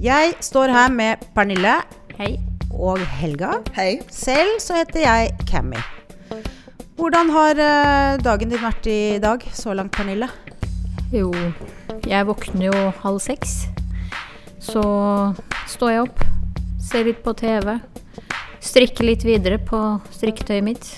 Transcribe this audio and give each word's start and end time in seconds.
Jeg 0.00 0.32
står 0.40 0.70
her 0.72 0.92
med 0.96 1.20
Pernille 1.36 1.74
Hei. 2.16 2.38
og 2.72 3.02
Helga. 3.18 3.58
Hei. 3.76 3.98
Selv 4.08 4.54
så 4.64 4.78
heter 4.78 5.02
jeg 5.02 5.34
Cammy. 5.44 5.76
Hvordan 6.96 7.28
har 7.34 7.60
eh, 7.60 8.20
dagen 8.24 8.48
din 8.48 8.62
vært 8.62 8.88
i 8.88 9.18
dag 9.20 9.44
så 9.52 9.74
langt, 9.76 9.92
Pernille? 9.92 10.30
Jo, 11.12 11.28
jeg 12.08 12.30
våkner 12.30 12.70
jo 12.70 12.86
halv 13.02 13.20
seks. 13.20 13.66
Så 14.56 14.80
står 15.68 15.92
jeg 15.92 16.06
opp, 16.06 16.24
ser 16.80 17.04
litt 17.04 17.20
på 17.20 17.36
TV, 17.36 17.76
strikker 18.64 19.04
litt 19.04 19.28
videre 19.28 19.60
på 19.60 19.84
strikketøyet 20.16 20.64
mitt. 20.64 20.92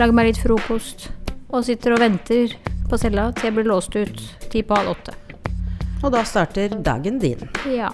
Lager 0.00 0.16
meg 0.16 0.32
litt 0.32 0.40
frokost 0.40 1.10
og 1.52 1.60
sitter 1.68 1.98
og 1.98 2.06
venter 2.08 2.56
på 2.88 3.04
cella 3.04 3.34
til 3.36 3.50
jeg 3.50 3.60
blir 3.60 3.68
låst 3.68 4.00
ut 4.00 4.28
ti 4.48 4.64
på 4.64 4.80
halv 4.80 4.96
åtte. 4.96 5.27
Og 6.02 6.12
da 6.14 6.22
starter 6.24 6.76
dagen 6.84 7.18
din. 7.22 7.42
Ja. 7.66 7.90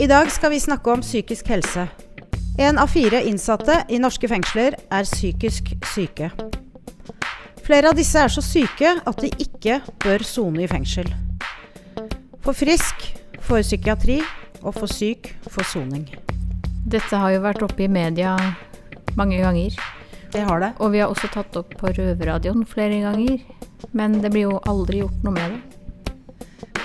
I 0.00 0.06
dag 0.06 0.30
skal 0.32 0.54
vi 0.54 0.60
snakke 0.62 0.92
om 0.92 1.02
psykisk 1.04 1.48
helse. 1.52 1.88
En 2.58 2.78
av 2.78 2.90
fire 2.90 3.20
innsatte 3.28 3.82
i 3.88 4.00
norske 4.02 4.28
fengsler 4.30 4.74
er 4.90 5.06
psykisk 5.06 5.74
syke. 5.92 6.30
Flere 7.66 7.92
av 7.92 7.98
disse 7.98 8.18
er 8.18 8.32
så 8.32 8.42
syke 8.42 8.96
at 9.04 9.22
de 9.22 9.28
ikke 9.44 9.80
bør 10.04 10.24
sone 10.24 10.64
i 10.64 10.70
fengsel. 10.70 11.10
For 12.42 12.56
frisk 12.56 13.04
for 13.44 13.60
psykiatri, 13.62 14.22
og 14.62 14.74
for 14.74 14.90
syk 14.90 15.32
for 15.50 15.66
soning. 15.68 16.08
Dette 16.88 17.20
har 17.20 17.34
jo 17.34 17.44
vært 17.44 17.62
oppe 17.64 17.84
i 17.84 17.90
media 17.92 18.34
mange 19.18 19.38
ganger. 19.42 19.76
Det 20.32 20.44
har 20.44 20.60
det. 20.62 20.72
Og 20.82 20.92
vi 20.92 21.02
har 21.02 21.12
også 21.12 21.30
tatt 21.32 21.56
opp 21.60 21.74
på 21.78 21.92
Røverradioen 21.94 22.66
flere 22.68 23.00
ganger. 23.04 23.40
Men 23.96 24.18
det 24.22 24.32
blir 24.34 24.48
jo 24.48 24.60
aldri 24.68 25.02
gjort 25.02 25.24
noe 25.24 25.36
med 25.36 25.54
det. 25.54 25.67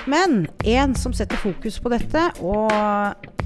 Men 0.05 0.47
en 0.63 0.95
som 0.95 1.13
setter 1.15 1.39
fokus 1.39 1.79
på 1.79 1.91
dette 1.93 2.23
og 2.43 2.71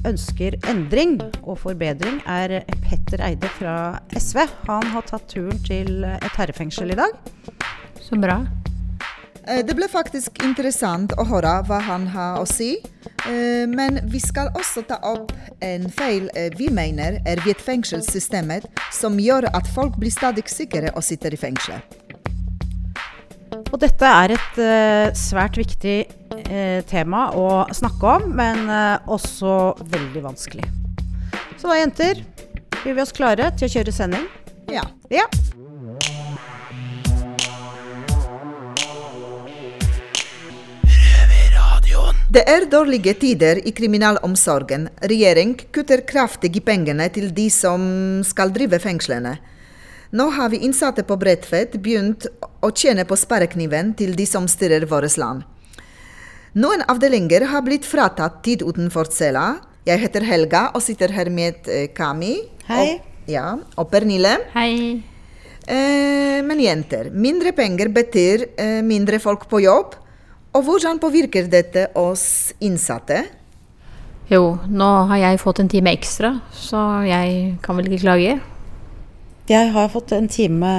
ønsker 0.08 0.58
endring 0.70 1.18
og 1.44 1.60
forbedring, 1.62 2.22
er 2.26 2.64
Petter 2.86 3.22
Eide 3.28 3.50
fra 3.58 3.76
SV. 4.18 4.46
Han 4.70 4.88
har 4.94 5.06
tatt 5.10 5.28
turen 5.30 5.60
til 5.68 6.06
et 6.08 6.38
herrefengsel 6.38 6.94
i 6.96 6.98
dag. 6.98 7.14
Så 8.02 8.18
bra. 8.22 8.40
Eh, 9.48 9.64
Det 9.66 9.76
ble 9.76 9.88
faktisk 9.88 10.44
interessant 10.44 11.14
å 11.18 11.26
høre 11.28 11.62
hva 11.68 11.80
han 11.82 12.08
har 12.08 12.42
å 12.42 12.48
si. 12.48 12.78
Eh, 13.28 13.66
Men 13.68 14.02
vi 14.10 14.20
skal 14.20 14.50
også 14.56 14.84
ta 14.88 15.00
opp 15.04 15.32
en 15.62 15.90
feil 15.90 16.30
eh, 16.36 16.50
vi 16.58 16.70
mener 16.70 17.22
er 17.26 17.42
ved 17.46 17.56
fengselssystemet, 17.56 18.66
som 18.92 19.18
gjør 19.20 19.50
at 19.54 19.68
folk 19.68 19.98
blir 19.98 20.12
stadig 20.12 20.48
sikre 20.50 20.92
og 20.96 21.04
sitter 21.04 21.34
i 21.34 21.38
fengsel. 21.38 21.82
Og 23.72 23.80
dette 23.80 24.06
er 24.06 24.32
et 24.32 25.16
svært 25.18 25.58
viktig 25.58 26.06
eh, 26.46 26.84
tema 26.86 27.30
å 27.34 27.66
snakke 27.74 28.14
om, 28.18 28.30
men 28.38 28.70
eh, 28.70 29.10
også 29.10 29.76
veldig 29.92 30.24
vanskelig. 30.24 30.68
Så 31.58 31.70
da, 31.70 31.78
jenter, 31.80 32.22
gjør 32.84 33.00
vi 33.00 33.04
oss 33.04 33.16
klare 33.16 33.52
til 33.58 33.68
å 33.68 33.74
kjøre 33.78 33.96
sending? 33.96 34.28
Ja. 34.72 34.86
Ja. 35.10 35.26
Det 42.28 42.42
er 42.44 42.66
dårlige 42.70 43.14
tider 43.16 43.62
i 43.64 43.72
kriminalomsorgen. 43.72 44.90
Regjering 45.00 45.54
kutter 45.72 46.04
kraftig 46.06 46.52
i 46.60 46.62
pengene 46.62 47.08
til 47.16 47.32
de 47.34 47.48
som 47.50 47.82
skal 48.28 48.52
drive 48.54 48.78
fengslene. 48.84 49.38
Nå 50.12 50.30
har 50.36 50.52
vi 50.52 50.60
innsatte 50.68 51.04
på 51.08 51.18
Bredtvet 51.20 51.80
begynt 51.84 52.28
å 52.64 52.70
tjene 52.76 53.08
på 53.08 53.16
sperrekniven 53.20 53.94
til 54.00 54.14
de 54.16 54.28
som 54.28 54.46
styrer 54.48 54.86
vårt 54.92 55.16
land. 55.20 55.48
Noen 56.58 56.82
avdelinger 56.90 57.44
har 57.52 57.62
blitt 57.62 57.86
fratatt 57.86 58.40
tid 58.42 58.64
utenfor 58.66 59.06
cella. 59.14 59.60
Jeg 59.86 60.02
heter 60.02 60.24
Helga 60.26 60.64
og 60.74 60.82
sitter 60.82 61.12
her 61.14 61.30
med 61.30 61.68
eh, 61.70 61.92
Kami. 61.94 62.32
Hei. 62.66 62.96
Og, 62.96 63.30
ja, 63.30 63.52
og 63.78 63.92
Pernille. 63.92 64.32
Hei. 64.56 64.72
Eh, 65.70 66.40
men 66.48 66.64
jenter, 66.64 67.12
mindre 67.14 67.54
penger 67.54 67.94
betyr 67.94 68.48
eh, 68.58 68.82
mindre 68.82 69.22
folk 69.22 69.46
på 69.52 69.62
jobb. 69.68 70.00
Og 70.58 70.66
hvordan 70.66 70.98
påvirker 71.04 71.46
dette 71.52 71.92
oss 72.00 72.56
innsatte? 72.58 73.22
Jo, 74.32 74.56
nå 74.66 74.92
har 75.12 75.28
jeg 75.28 75.44
fått 75.44 75.62
en 75.62 75.70
time 75.70 75.94
ekstra, 75.94 76.40
så 76.58 77.04
jeg 77.06 77.60
kan 77.62 77.78
vel 77.78 77.92
ikke 77.92 78.08
klage. 78.08 78.38
Jeg 79.48 79.76
har 79.78 79.94
fått 79.94 80.18
en 80.18 80.26
time 80.26 80.72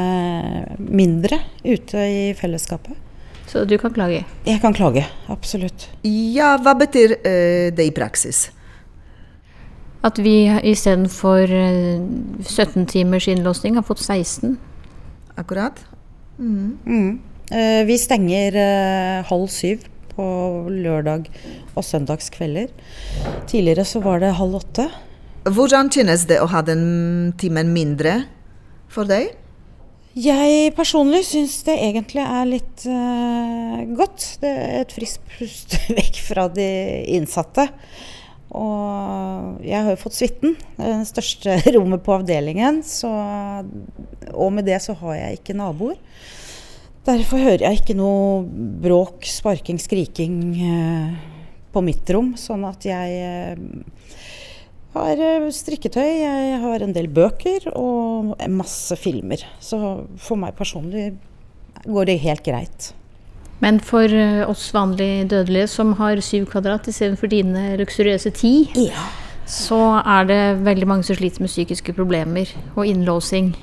mindre 0.82 1.38
ute 1.62 2.02
i 2.02 2.32
fellesskapet. 2.36 2.98
Så 3.48 3.64
du 3.64 3.78
kan 3.80 3.92
klage. 3.96 4.24
Jeg 4.46 4.60
kan 4.60 4.74
klage, 4.76 5.06
absolutt. 5.32 5.88
Ja, 6.04 6.56
hva 6.60 6.74
betyr 6.76 7.16
eh, 7.22 7.68
det 7.72 7.88
i 7.88 7.94
praksis? 7.96 8.48
At 10.04 10.20
vi 10.22 10.44
istedenfor 10.68 11.50
eh, 11.50 12.02
17 12.44 12.86
timers 12.92 13.28
innlåsning 13.28 13.78
har 13.80 13.86
fått 13.88 14.04
16. 14.04 14.58
Akkurat? 15.40 15.80
Mm. 16.38 17.18
Eh, 17.50 17.82
vi 17.88 17.96
stenger 17.98 18.58
eh, 18.60 19.24
halv 19.26 19.48
syv 19.50 19.88
på 20.12 20.28
lørdag 20.68 21.28
og 21.74 21.84
søndagskvelder. 21.86 22.70
Tidligere 23.48 23.86
så 23.88 24.02
var 24.04 24.20
det 24.22 24.36
halv 24.36 24.60
åtte. 24.60 24.88
Hvordan 25.48 25.88
kjennes 25.94 26.26
det 26.28 26.40
å 26.42 26.48
ha 26.52 26.60
den 26.66 27.32
timen 27.40 27.72
mindre 27.72 28.20
for 28.92 29.08
deg? 29.08 29.32
Jeg 30.18 30.72
personlig 30.74 31.20
syns 31.28 31.60
det 31.66 31.76
egentlig 31.78 32.22
er 32.24 32.48
litt 32.48 32.84
uh, 32.90 33.82
godt. 33.94 34.24
Det 34.42 34.50
er 34.50 34.80
et 34.80 34.94
friskt 34.94 35.22
pust 35.36 35.76
vekk 35.98 36.18
fra 36.26 36.48
de 36.50 36.68
innsatte. 37.14 37.68
Og 38.58 39.60
jeg 39.62 39.84
har 39.84 39.92
jo 39.92 40.00
fått 40.00 40.16
suiten, 40.16 40.56
det 40.80 40.90
største 41.10 41.58
rommet 41.76 42.02
på 42.02 42.16
avdelingen. 42.16 42.80
Så, 42.86 43.10
og 44.32 44.52
med 44.56 44.66
det 44.66 44.80
så 44.82 44.96
har 45.04 45.20
jeg 45.20 45.38
ikke 45.38 45.58
naboer. 45.58 46.00
Derfor 47.06 47.40
hører 47.40 47.68
jeg 47.68 47.82
ikke 47.82 47.96
noe 47.96 48.42
bråk, 48.82 49.28
sparking, 49.28 49.78
skriking 49.80 50.40
uh, 50.58 51.12
på 51.72 51.84
mitt 51.84 52.10
rom. 52.10 52.34
Sånn 52.40 52.66
at 52.66 52.84
jeg 52.88 53.20
eh, 53.22 53.54
har 54.96 55.20
eh, 55.20 55.48
strikketøy, 55.52 56.06
jeg 56.22 56.60
har 56.62 56.84
en 56.84 56.94
del 56.96 57.08
bøker 57.12 57.68
og 57.76 58.34
masse 58.50 58.96
filmer. 58.98 59.42
Så 59.60 59.78
for 60.22 60.40
meg 60.40 60.56
personlig 60.58 61.12
går 61.86 62.08
det 62.10 62.18
helt 62.24 62.44
greit. 62.46 62.92
Men 63.60 63.80
for 63.82 64.06
eh, 64.06 64.44
oss 64.48 64.68
vanlige 64.74 65.26
dødelige 65.32 65.68
som 65.70 65.92
har 65.98 66.20
syv 66.24 66.46
kvadrat 66.52 66.86
istedenfor 66.90 67.30
dine 67.32 67.72
luksuriøse 67.80 68.30
ti, 68.38 68.52
så 69.48 69.78
er 70.04 70.28
det 70.28 70.42
veldig 70.66 70.86
mange 70.86 71.06
som 71.08 71.16
sliter 71.18 71.42
med 71.42 71.50
psykiske 71.50 71.94
problemer 71.96 72.50
og 72.76 72.86
innlåsing. 72.86 73.54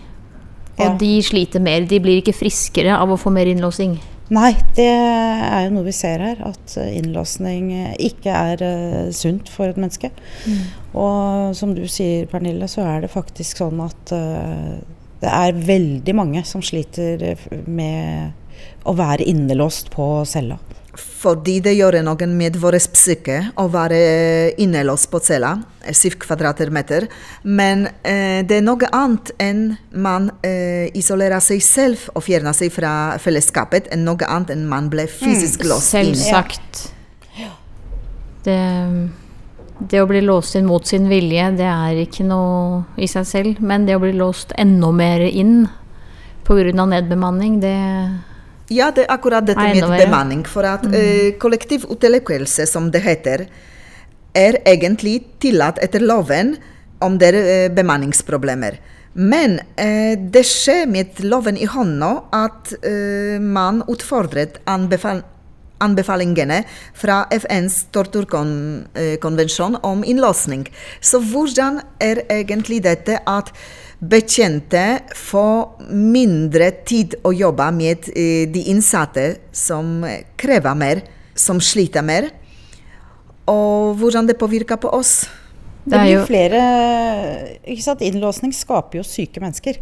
Og 0.76 0.84
Ja. 0.84 0.98
de 1.00 1.22
sliter 1.24 1.62
mer. 1.64 1.86
De 1.88 2.00
blir 2.04 2.20
ikke 2.20 2.36
friskere 2.36 2.98
av 3.00 3.08
å 3.10 3.16
få 3.18 3.32
mer 3.32 3.48
innlåsing. 3.48 3.94
Nei, 4.34 4.56
det 4.74 4.88
er 4.90 5.68
jo 5.68 5.74
noe 5.76 5.86
vi 5.86 5.94
ser 5.94 6.24
her. 6.24 6.40
At 6.48 6.76
eh, 6.82 6.96
innlåsning 6.98 7.70
eh, 7.76 7.94
ikke 8.08 8.34
er 8.34 8.64
eh, 8.66 9.12
sunt 9.14 9.52
for 9.54 9.70
et 9.70 9.78
menneske. 9.78 10.10
Og 10.98 11.54
som 11.58 11.76
du 11.78 11.84
sier, 11.92 12.26
Pernille, 12.32 12.70
så 12.72 12.88
er 12.88 13.06
det 13.06 13.14
faktisk 13.14 13.60
sånn 13.60 13.82
at 13.84 14.14
uh, 14.16 14.78
det 15.20 15.28
er 15.28 15.58
veldig 15.68 16.14
mange 16.16 16.44
som 16.48 16.64
sliter 16.64 17.36
med 17.68 18.32
å 18.88 18.96
være 18.96 19.28
innelåst 19.28 19.92
på 19.94 20.08
cella. 20.30 20.56
Fordi 21.26 21.58
det 21.64 21.74
gjør 21.74 22.04
noe 22.06 22.28
med 22.30 22.58
vår 22.62 22.78
psyke 22.94 23.40
å 23.58 23.66
være 23.74 23.98
innelåst 24.62 25.10
på 25.10 25.22
cella, 25.26 25.56
eh, 25.82 25.96
syv 25.98 26.20
kvadratmeter. 26.22 27.08
Men 27.44 27.88
eh, 28.04 28.44
det 28.46 28.60
er 28.60 28.66
noe 28.66 28.90
annet 28.94 29.32
enn 29.42 29.64
man 29.92 30.30
eh, 30.46 30.92
isolerer 30.94 31.42
seg 31.42 31.64
selv 31.66 32.10
og 32.14 32.28
fjerner 32.28 32.54
seg 32.54 32.74
fra 32.76 32.92
fellesskapet, 33.22 33.90
enn 33.94 34.06
noe 34.06 34.28
annet 34.30 34.54
enn 34.54 34.68
man 34.70 34.92
ble 34.94 35.08
fysisk 35.10 35.66
låst 35.66 35.96
inn. 35.98 36.14
Selvsagt. 36.14 36.84
Det, 38.46 38.60
det 39.82 40.04
å 40.04 40.06
bli 40.06 40.22
låst 40.22 40.54
inn 40.60 40.68
mot 40.70 40.86
sin 40.86 41.10
vilje, 41.10 41.50
det 41.58 41.66
er 41.66 42.04
ikke 42.04 42.28
noe 42.28 42.84
i 43.02 43.10
seg 43.10 43.26
selv. 43.26 43.66
Men 43.66 43.90
det 43.90 43.98
å 43.98 44.04
bli 44.04 44.14
låst 44.14 44.54
enda 44.62 44.94
mer 44.94 45.26
inn 45.26 45.66
pga. 46.46 46.86
nedbemanning, 46.86 47.58
det 47.66 47.74
Ja, 48.74 48.90
det 48.92 49.06
er 49.06 49.14
akkurat 49.14 49.46
dette 49.46 49.62
med 49.62 49.86
bemanning. 50.00 50.46
For 50.50 50.66
at 50.66 50.86
eh, 50.90 51.36
kollektiv 51.42 51.86
utelukkelse, 51.90 52.66
som 52.70 52.90
det 52.92 53.04
heter, 53.06 53.46
er 54.36 54.60
egentlig 54.68 55.20
tillatt 55.40 55.80
etter 55.84 56.04
loven 56.04 56.56
om 57.06 57.20
det 57.20 57.32
er 57.34 57.40
eh, 57.44 57.70
bemanningsproblemer. 57.76 58.80
Men 59.16 59.60
eh, 59.80 60.18
det 60.20 60.44
skjer 60.48 60.90
med 60.92 61.22
loven 61.24 61.58
i 61.58 61.70
hånda 61.72 62.12
at 62.36 62.74
eh, 62.82 63.40
man 63.40 63.84
utfordret 63.92 64.60
anbefal 64.66 65.24
anbefalingene 65.84 66.62
fra 66.96 67.26
FNs 67.36 67.82
torturkonvensjon 67.92 69.76
om 69.84 70.06
innlåsning. 70.08 70.64
Så 71.04 71.20
hvordan 71.20 71.82
er 72.00 72.22
egentlig 72.32 72.80
dette 72.86 73.18
at 73.28 73.52
betjente 74.00 74.84
får 75.16 75.92
mindre 75.96 76.72
tid 76.88 77.16
å 77.26 77.32
jobbe 77.36 77.70
med 77.76 78.10
eh, 78.12 78.46
de 78.52 78.66
innsatte 78.72 79.28
som 79.56 80.04
krever 80.40 80.76
mer, 80.78 81.04
som 81.36 81.62
sliter 81.64 82.06
mer? 82.06 82.30
Og 83.52 83.96
hvordan 84.00 84.28
det 84.28 84.40
påvirker 84.42 84.80
på 84.82 84.92
oss? 84.94 85.26
Det, 85.86 86.00
blir 86.02 86.24
flere 86.26 86.62
ikke 87.62 87.84
sant? 87.86 88.02
Innlåsning 88.02 88.54
skaper 88.58 89.00
jo 89.00 89.06
syke 89.06 89.44
mennesker. 89.44 89.78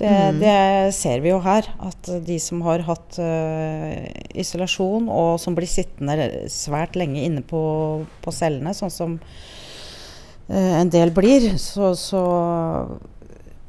Det, 0.00 0.12
det 0.40 0.94
ser 0.96 1.20
vi 1.20 1.28
jo 1.28 1.42
her. 1.44 1.66
At 1.84 2.08
de 2.24 2.38
som 2.40 2.62
har 2.64 2.86
hatt 2.86 3.18
uh, 3.20 3.92
isolasjon, 4.32 5.10
og 5.12 5.34
som 5.42 5.56
blir 5.56 5.68
sittende 5.68 6.48
svært 6.52 6.96
lenge 6.96 7.20
inne 7.26 7.44
på, 7.44 7.60
på 8.24 8.32
cellene, 8.32 8.72
sånn 8.76 8.94
som 8.94 9.18
uh, 9.20 10.72
en 10.80 10.92
del 10.92 11.12
blir, 11.12 11.50
så, 11.60 11.92
så 11.98 12.24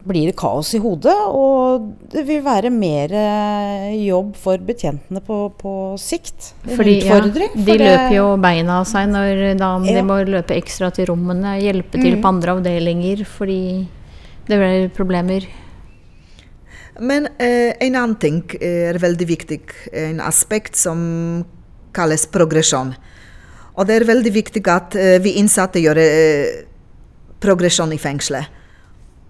blir 0.08 0.28
det 0.32 0.36
kaos 0.40 0.74
i 0.74 0.80
hodet. 0.82 1.14
Og 1.36 1.88
det 2.12 2.24
vil 2.28 2.42
være 2.46 2.72
mer 2.74 3.12
eh, 3.14 3.92
jobb 4.08 4.36
for 4.40 4.58
betjentene 4.58 5.22
på, 5.26 5.38
på 5.60 5.74
sikt. 6.02 6.52
Fordi 6.66 6.98
ja, 7.00 7.18
utfordring, 7.20 7.56
de 7.56 7.66
det- 7.72 7.80
løper 7.84 8.16
jo 8.18 8.28
beina 8.42 8.80
av 8.82 8.86
seg 8.90 9.10
når 9.14 9.58
da 9.60 9.72
Ja. 9.86 9.96
de 10.00 10.04
må 10.08 10.20
løpe 10.28 10.56
ekstra 10.58 10.92
til 10.94 11.06
rommene, 11.12 11.58
hjelpe 11.62 12.00
til 12.02 12.16
Mm. 12.18 12.22
på 12.22 12.28
andre 12.28 12.56
avdelinger 12.58 13.26
fordi 13.26 13.88
det 14.48 14.58
blir 14.60 14.90
problemer. 14.90 15.46
Men 17.00 17.28
eh, 17.40 17.74
en 17.80 17.96
annen 17.96 18.16
ting 18.20 18.42
er 18.62 18.98
veldig 19.00 19.28
viktig, 19.28 19.62
en 19.94 20.20
aspekt 20.20 20.76
som 20.76 21.46
kalles 21.96 22.26
progresjon. 22.28 22.94
Og 23.78 23.88
det 23.88 24.02
er 24.02 24.06
veldig 24.06 24.34
viktig 24.36 24.68
at 24.68 24.96
eh, 25.00 25.18
vi 25.24 25.38
innsatte 25.40 25.80
gjør 25.82 25.98
eh, 25.98 26.66
progresjon 27.42 27.94
i 27.96 27.98
fengselet. 27.98 28.46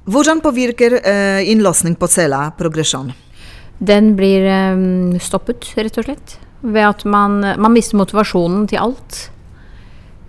Hvordan 0.06 0.42
påvirker 0.42 0.98
eh, 0.98 1.50
innlåsning 1.52 1.96
på 1.96 2.08
cella 2.08 2.52
progresjon? 2.58 3.12
Den 3.78 4.16
blir 4.16 4.46
eh, 4.46 5.20
stoppet, 5.22 5.68
rett 5.78 6.00
og 6.02 6.08
slett. 6.08 6.38
Ved 6.62 6.88
at 6.88 7.06
man, 7.06 7.40
man 7.42 7.74
mister 7.74 8.00
motivasjonen 8.00 8.66
til 8.70 8.82
alt. 8.82 9.20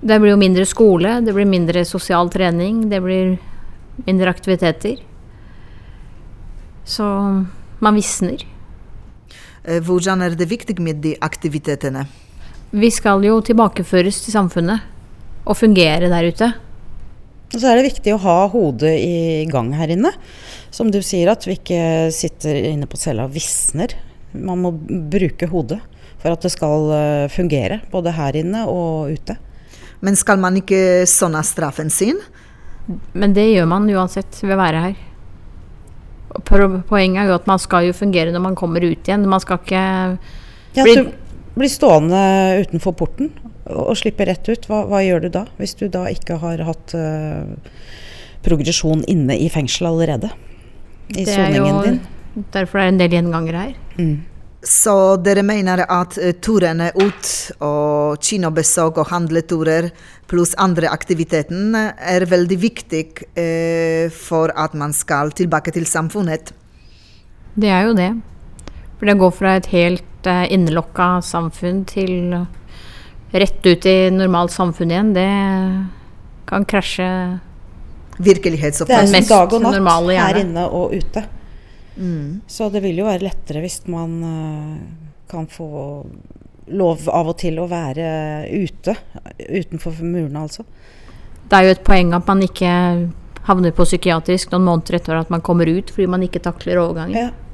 Det 0.03 0.19
blir 0.21 0.35
jo 0.35 0.41
mindre 0.41 0.67
skole, 0.69 1.21
det 1.25 1.33
blir 1.33 1.49
mindre 1.49 1.85
sosial 1.89 2.29
trening, 2.33 2.89
det 2.91 3.01
blir 3.05 3.37
mindre 4.05 4.33
aktiviteter. 4.33 4.99
Så 6.85 7.07
man 7.79 7.95
visner. 7.95 8.43
Hvordan 9.63 10.25
er 10.27 10.35
det 10.35 10.49
viktig 10.51 10.75
med 10.83 10.99
de 11.05 11.15
aktivitetene? 11.23 12.09
Vi 12.73 12.91
skal 12.91 13.23
jo 13.23 13.37
tilbakeføres 13.45 14.25
til 14.25 14.35
samfunnet 14.35 14.83
og 15.47 15.59
fungere 15.59 16.11
der 16.11 16.29
ute. 16.33 16.51
Og 17.53 17.61
så 17.61 17.69
er 17.69 17.79
det 17.79 17.91
viktig 17.91 18.15
å 18.15 18.23
ha 18.23 18.39
hodet 18.53 18.95
i 18.97 19.45
gang 19.51 19.73
her 19.77 19.93
inne. 19.93 20.13
Som 20.73 20.91
du 20.93 21.03
sier, 21.05 21.29
at 21.33 21.45
vi 21.45 21.59
ikke 21.59 22.11
sitter 22.15 22.57
inne 22.73 22.89
på 22.89 23.01
cella 23.01 23.27
og 23.29 23.35
visner. 23.35 23.93
Man 24.33 24.63
må 24.65 24.73
bruke 25.13 25.49
hodet 25.51 25.83
for 26.23 26.33
at 26.33 26.45
det 26.45 26.53
skal 26.55 26.93
eh, 26.97 27.31
fungere, 27.33 27.83
både 27.93 28.15
her 28.17 28.39
inne 28.39 28.65
og 28.71 29.13
ute. 29.13 29.37
Men 30.03 30.17
skal 30.19 30.41
man 30.43 30.57
ikke 30.59 31.05
sånne 31.11 31.43
straffen 31.47 31.93
sin? 31.93 32.19
Men 33.15 33.35
det 33.37 33.51
gjør 33.51 33.69
man 33.71 33.91
uansett 33.91 34.41
ved 34.43 34.57
å 34.57 34.61
være 34.63 34.85
her. 34.87 35.01
Poenget 36.49 37.21
er 37.21 37.29
jo 37.29 37.37
at 37.37 37.51
man 37.51 37.61
skal 37.61 37.91
jo 37.91 37.97
fungere 37.97 38.33
når 38.33 38.47
man 38.49 38.57
kommer 38.59 38.83
ut 38.83 39.05
igjen. 39.05 39.29
Man 39.29 39.43
skal 39.43 39.61
ikke 39.61 39.83
Ja, 40.73 40.87
at 40.87 40.89
du 40.89 41.13
blir 41.53 41.69
stående 41.69 42.23
utenfor 42.65 42.97
porten 42.97 43.29
og, 43.71 43.93
slipper 43.99 44.31
rett 44.31 44.49
ut. 44.49 44.67
Hva, 44.69 44.85
hva 44.91 45.03
gjør 45.05 45.27
du 45.27 45.29
da, 45.39 45.47
hvis 45.61 45.77
du 45.79 45.87
da 45.93 46.07
ikke 46.11 46.41
har 46.43 46.65
hatt 46.67 46.97
uh, 46.99 47.47
progresjon 48.43 49.05
inne 49.11 49.39
i 49.39 49.49
fengsel 49.53 49.91
allerede? 49.93 50.33
I 51.13 51.25
Det 51.25 51.37
er 51.37 51.57
jo 51.57 51.65
soningen 51.67 51.83
din. 51.87 52.45
derfor 52.53 52.79
det 52.79 52.85
er 52.85 52.93
en 52.93 53.01
del 53.03 53.17
gjengangere 53.19 53.65
her. 53.67 53.75
Mm. 53.99 54.21
Så 54.63 55.17
dere 55.19 55.43
mener 55.43 55.83
at 55.91 56.15
eh, 56.23 56.37
turene 56.39 56.93
ut 56.95 57.31
og 57.67 58.23
kinobesøk 58.23 59.01
og 59.03 59.09
handleturer 59.11 59.89
pluss 60.31 60.55
andre 60.55 60.87
aktiviteter 60.87 61.91
er 61.99 62.27
veldig 62.31 62.59
viktig 62.63 63.03
eh, 63.35 64.07
for 64.15 64.55
at 64.55 64.77
man 64.79 64.95
skal 64.95 65.35
tilbake 65.35 65.75
til 65.75 65.87
samfunnet? 65.91 66.55
Det 67.59 67.75
er 67.75 67.89
jo 67.89 67.97
det. 67.99 68.13
For 69.01 69.11
det 69.11 69.19
går 69.19 69.35
fra 69.35 69.57
et 69.59 69.67
helt 69.75 70.31
eh, 70.31 70.47
innelokka 70.55 71.17
samfunn 71.27 71.83
til 71.91 72.45
rett 73.33 73.67
ut 73.67 73.87
i 73.87 73.97
normalt 74.13 74.53
samfunn 74.53 74.93
igjen. 74.93 75.13
Det 75.17 75.29
kan 76.49 76.67
krasje 76.69 77.09
Det 78.89 78.99
er 78.99 79.07
som 79.09 79.29
dag 79.29 79.55
og 79.57 79.65
natt 79.65 80.11
her 80.13 80.41
inne 80.43 80.67
og 80.69 80.93
ute. 80.93 81.25
Mm. 81.97 82.43
Så 82.49 82.69
det 82.73 82.83
vil 82.85 83.03
jo 83.03 83.09
være 83.09 83.27
lettere 83.27 83.63
hvis 83.65 83.83
man 83.93 84.13
eh, 84.25 84.77
kan 85.33 85.49
få 85.51 85.69
lov 86.73 87.09
av 87.11 87.33
og 87.33 87.39
til 87.41 87.59
å 87.61 87.67
være 87.69 88.07
ute. 88.53 88.95
Utenfor 89.49 89.99
murene, 90.05 90.45
altså. 90.45 90.65
Det 91.49 91.59
er 91.59 91.69
jo 91.69 91.75
et 91.75 91.85
poeng 91.85 92.15
at 92.17 92.29
man 92.29 92.45
ikke 92.45 92.73
havner 93.49 93.75
på 93.75 93.87
psykiatrisk 93.89 94.53
noen 94.53 94.69
måneder 94.69 95.01
etter 95.01 95.19
at 95.19 95.33
man 95.33 95.43
kommer 95.45 95.69
ut 95.69 95.91
fordi 95.91 96.07
man 96.11 96.23
ikke 96.25 96.43
takler 96.45 96.81
overgangen. 96.85 97.19
Ja. 97.19 97.52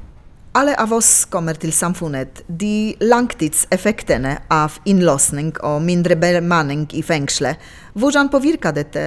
Alle 0.57 0.73
av 0.81 0.93
oss 0.97 1.27
kommer 1.29 1.53
til 1.61 1.69
samfunnet. 1.75 2.41
De 2.49 2.95
langtidseffektene 3.05 4.31
av 4.49 4.79
innlåsning 4.89 5.51
og 5.61 5.83
mindre 5.85 6.17
bemanning 6.17 6.87
i 6.97 7.03
fengselet, 7.05 7.61
hvordan 7.93 8.31
påvirker 8.33 8.73
dette 8.73 9.03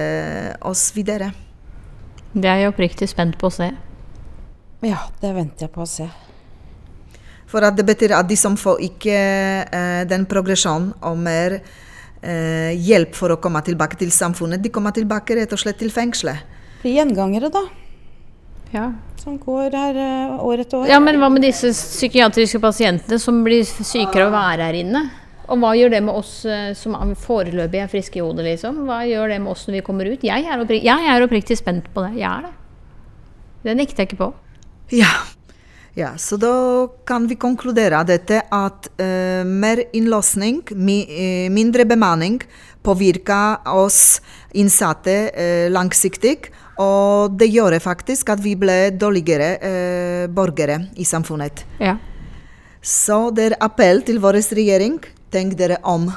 oss 0.63 0.85
videre? 0.95 1.33
Det 2.31 2.47
er 2.47 2.63
jeg 2.63 2.71
oppriktig 2.71 3.09
spent 3.11 3.35
på 3.37 3.51
å 3.51 3.55
se. 3.57 3.73
ja, 4.87 5.03
det 5.19 5.33
venter 5.35 5.67
jeg 5.67 5.73
på 5.75 5.83
å 5.83 5.89
se. 5.89 6.07
For 7.45 7.61
at 7.61 7.75
det 7.75 7.85
betyr 7.85 8.15
at 8.15 8.29
de 8.29 8.39
som 8.39 8.55
får 8.57 8.79
ikke 8.87 9.19
eh, 9.67 10.07
den 10.07 10.25
progresjonen 10.25 10.93
og 11.03 11.19
mer 11.19 11.59
eh, 11.59 12.71
hjelp 12.71 13.13
for 13.19 13.35
å 13.35 13.41
komme 13.43 13.61
tilbake 13.61 13.99
til 13.99 14.15
samfunnet, 14.15 14.63
de 14.63 14.71
kommer 14.71 14.95
tilbake 14.95 15.35
rett 15.35 15.51
og 15.51 15.59
slett 15.59 15.77
til 15.77 15.91
fengselet. 15.91 16.39
Gjengangere, 16.87 17.51
da. 17.51 17.67
Ja. 18.73 18.87
Som 19.21 19.37
går 19.39 19.75
her 19.77 19.97
eh, 20.01 20.39
år 20.43 20.63
etter 20.63 20.81
år. 20.81 20.87
ja, 20.89 20.99
men 20.99 21.19
hva 21.21 21.29
med 21.31 21.45
disse 21.45 21.69
psykiatriske 21.75 22.59
pasientene 22.63 23.19
som 23.21 23.43
blir 23.45 23.61
sykere 23.63 24.25
av 24.25 24.31
å 24.31 24.35
være 24.35 24.69
her 24.69 24.79
inne? 24.81 25.03
Og 25.51 25.59
hva 25.59 25.73
gjør 25.75 25.91
det 25.93 26.01
med 26.07 26.15
oss 26.15 26.33
eh, 26.49 26.71
som 26.77 26.95
er- 26.97 27.13
foreløpig 27.19 27.83
er 27.83 27.91
friske 27.91 28.17
i 28.19 28.23
hodet, 28.23 28.45
liksom? 28.47 28.83
Hva 28.87 29.03
gjør 29.05 29.35
det 29.35 29.39
med 29.43 29.51
oss 29.53 29.67
når 29.67 29.77
vi 29.77 29.83
kommer 29.85 30.09
ut? 30.09 30.23
Jeg 30.25 30.47
er, 30.47 30.63
opprik 30.63 30.83
jeg 30.87 31.13
er 31.13 31.25
oppriktig 31.27 31.57
spent 31.59 31.87
på 31.93 32.05
det. 32.07 32.15
Jeg 32.21 32.29
er 32.31 32.47
det. 32.47 32.53
Det 33.63 33.77
nekter 33.77 34.03
jeg 34.03 34.11
ikke 34.11 34.21
på. 34.23 34.33
Ja. 34.91 35.11
ja, 35.95 36.09
så 36.19 36.35
da 36.41 36.53
kan 37.07 37.27
vi 37.29 37.37
konkludere 37.39 38.01
dette 38.07 38.41
at 38.51 38.89
uh, 38.99 39.43
mer 39.47 39.85
innlåsning, 39.95 40.63
mi, 40.75 40.97
uh, 41.07 41.47
mindre 41.53 41.85
bemanning, 41.87 42.41
påvirker 42.83 43.63
oss 43.71 44.19
innsatte 44.51 45.15
uh, 45.31 45.69
langsiktig. 45.71 46.49
Og 46.81 47.35
det 47.37 47.51
gjør 47.53 47.77
faktisk 47.83 48.31
at 48.33 48.41
vi 48.41 48.55
ble 48.57 48.77
dårligere 48.97 49.49
eh, 49.61 50.25
borgere 50.31 50.79
i 50.97 51.05
samfunnet. 51.05 51.65
Ja. 51.79 51.97
Så 52.81 53.29
det 53.31 53.51
er 53.51 53.59
appell 53.63 54.01
til 54.03 54.19
vår 54.23 54.41
regjering. 54.57 54.97
Tenk 55.33 55.57
dere 55.59 55.79
om 55.83 56.09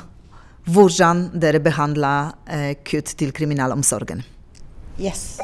hvordan 0.66 1.28
dere 1.38 1.60
behandler 1.62 2.32
eh, 2.50 2.72
kutt 2.82 3.14
til 3.18 3.32
kriminalomsorgen. 3.36 4.24
Yes. 4.98 5.36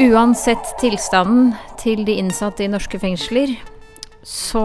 Uansett 0.00 0.64
tilstanden 0.80 1.50
til 1.80 2.06
de 2.08 2.14
innsatte 2.22 2.64
i 2.64 2.70
norske 2.72 2.96
fengsler, 3.02 3.52
så 4.24 4.62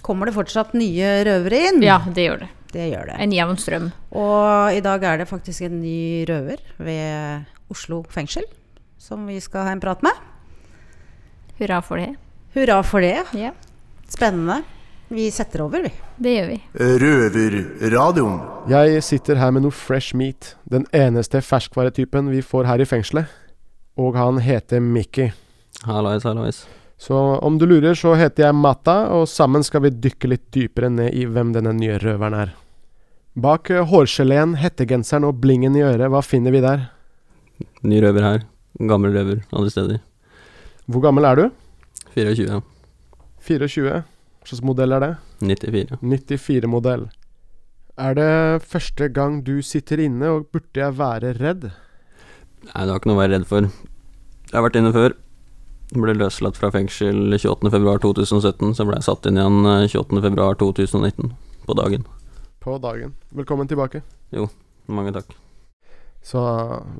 Kommer 0.00 0.30
det 0.30 0.32
fortsatt 0.32 0.72
nye 0.72 1.10
røvere 1.28 1.58
inn? 1.68 1.82
Ja, 1.84 1.98
det 2.08 2.24
gjør 2.24 2.38
det. 2.40 2.48
Det 2.72 2.86
gjør 2.88 3.10
det. 3.10 3.16
En 3.20 3.34
jevn 3.34 3.58
strøm. 3.60 3.90
Og 4.16 4.72
i 4.72 4.80
dag 4.80 5.04
er 5.04 5.20
det 5.20 5.26
faktisk 5.28 5.66
en 5.66 5.76
ny 5.82 6.24
røver 6.28 6.62
ved 6.80 7.44
Oslo 7.70 8.00
fengsel 8.08 8.46
som 9.00 9.26
vi 9.28 9.36
skal 9.44 9.68
ha 9.68 9.74
en 9.74 9.82
prat 9.82 10.00
med. 10.06 10.16
Hurra 11.60 11.82
for 11.84 12.00
det. 12.00 12.14
Hurra 12.56 12.80
for 12.86 13.04
det. 13.04 13.18
Ja. 13.36 13.52
Spennende. 14.08 14.62
Vi 15.12 15.26
setter 15.34 15.66
over, 15.66 15.84
vi. 15.84 15.92
Det 16.22 16.34
gjør 16.38 16.48
vi. 16.54 16.58
Røverradioen. 17.04 18.40
Jeg 18.70 19.04
sitter 19.04 19.40
her 19.42 19.52
med 19.52 19.66
noe 19.66 19.74
fresh 19.74 20.16
meat. 20.16 20.54
Den 20.70 20.88
eneste 20.96 21.42
ferskvaretypen 21.44 22.30
vi 22.32 22.40
får 22.46 22.70
her 22.70 22.80
i 22.80 22.88
fengselet. 22.88 23.28
Og 23.98 24.14
han 24.16 24.38
heter 24.44 24.80
Mickey. 24.80 25.32
Hallois, 25.86 26.24
hallois. 26.24 26.66
Så 27.00 27.16
om 27.16 27.56
du 27.58 27.64
lurer, 27.66 27.94
så 27.96 28.12
heter 28.14 28.44
jeg 28.44 28.54
Matta, 28.56 29.08
og 29.16 29.24
sammen 29.28 29.64
skal 29.64 29.86
vi 29.86 29.94
dykke 30.04 30.28
litt 30.34 30.50
dypere 30.52 30.90
ned 30.92 31.14
i 31.16 31.24
hvem 31.24 31.54
denne 31.56 31.72
nye 31.72 31.96
røveren 32.02 32.36
er. 32.36 32.52
Bak 33.40 33.70
eh, 33.72 33.86
hårgeleen, 33.88 34.58
hettegenseren 34.60 35.24
og 35.24 35.38
blingen 35.40 35.78
i 35.78 35.84
øret, 35.86 36.10
hva 36.12 36.20
finner 36.20 36.52
vi 36.52 36.60
der? 36.60 36.90
Ny 37.86 38.02
røver 38.04 38.26
her. 38.26 38.44
Gammel 38.90 39.16
røver 39.16 39.40
andre 39.48 39.72
steder. 39.72 40.02
Hvor 40.90 41.04
gammel 41.04 41.24
er 41.24 41.40
du? 41.40 41.44
24. 42.12 42.60
24. 43.46 44.02
Hva 44.40 44.50
slags 44.50 44.64
modell 44.66 44.92
er 44.96 45.04
det? 45.04 45.10
94. 45.40 46.00
94-modell. 46.02 47.08
Er 48.00 48.16
det 48.16 48.64
første 48.68 49.08
gang 49.12 49.40
du 49.44 49.60
sitter 49.64 50.04
inne, 50.04 50.36
og 50.36 50.50
burde 50.52 50.80
jeg 50.80 50.98
være 50.98 51.32
redd? 51.40 51.70
Nei, 52.66 52.84
det 52.84 52.92
var 52.92 53.00
ikke 53.00 53.10
noe 53.10 53.16
å 53.18 53.22
være 53.22 53.34
redd 53.38 53.46
for. 53.48 53.66
Jeg 54.50 54.56
har 54.56 54.64
vært 54.66 54.78
inne 54.80 54.92
før. 54.94 55.14
Ble 55.90 56.14
løslatt 56.14 56.58
fra 56.60 56.70
fengsel 56.70 57.32
28.2.2017, 57.34 58.74
så 58.78 58.84
ble 58.86 58.98
jeg 59.00 59.06
satt 59.08 59.26
inn 59.26 59.40
igjen 59.40 59.60
eh, 59.66 59.86
28.2.2019. 59.90 61.32
På 61.66 61.76
dagen. 61.78 62.04
På 62.62 62.76
dagen. 62.82 63.14
Velkommen 63.34 63.68
tilbake. 63.70 64.02
Jo, 64.34 64.48
Mange 64.90 65.12
takk. 65.14 65.32
Så 66.22 66.40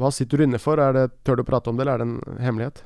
hva 0.01 0.09
sitter 0.15 0.41
du 0.41 0.45
inne 0.47 0.59
for? 0.63 0.81
Er 0.81 0.95
det, 0.97 1.05
tør 1.27 1.41
du 1.41 1.45
prate 1.45 1.69
om 1.71 1.77
det, 1.77 1.85
eller 1.85 1.99
er 1.99 2.03
det 2.03 2.07
en 2.09 2.41
hemmelighet? 2.41 2.83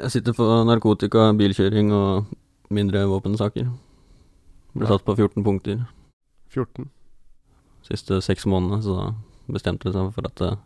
Jeg 0.00 0.10
sitter 0.16 0.34
for 0.34 0.64
narkotika, 0.66 1.28
bilkjøring 1.38 1.92
og 1.94 2.30
mindre 2.74 3.04
våpensaker. 3.10 3.68
Ble 4.74 4.86
Ja. 4.86 4.92
satt 4.94 5.04
på 5.06 5.14
14 5.18 5.44
punkter 5.46 5.80
14. 6.50 6.88
siste 7.86 8.20
seks 8.22 8.46
månedene, 8.46 8.82
så 8.82 8.96
da 8.98 9.06
bestemte 9.50 9.86
jeg 9.88 9.94
seg 9.94 10.12
for 10.14 10.26
at 10.26 10.40
eh, 10.46 10.56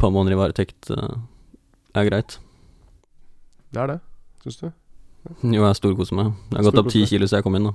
par 0.00 0.12
måneder 0.14 0.36
i 0.36 0.40
varetekt 0.40 0.90
eh, 0.94 1.14
er 1.94 2.08
greit. 2.08 2.38
Det 3.74 3.82
er 3.82 3.94
det, 3.94 4.00
syns 4.44 4.60
du? 4.62 4.68
Jo, 5.40 5.64
jeg 5.64 5.78
storkoser 5.80 6.18
meg. 6.18 6.34
Jeg 6.50 6.58
har 6.58 6.68
gått 6.68 6.82
opp 6.82 6.92
ti 6.92 7.04
kilo 7.08 7.26
siden 7.26 7.40
jeg 7.40 7.46
kom 7.46 7.56
inn, 7.58 7.70
da. 7.70 7.74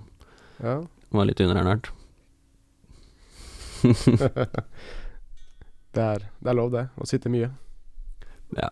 Ja. 0.61 0.75
Var 1.15 1.29
litt 1.29 1.41
underernært. 1.43 1.89
Det 5.89 6.01
er, 6.05 6.21
det 6.37 6.49
er 6.51 6.57
lov, 6.57 6.69
det. 6.69 6.83
Å 7.01 7.05
sitte 7.09 7.31
mye. 7.33 7.47
Ja. 8.53 8.69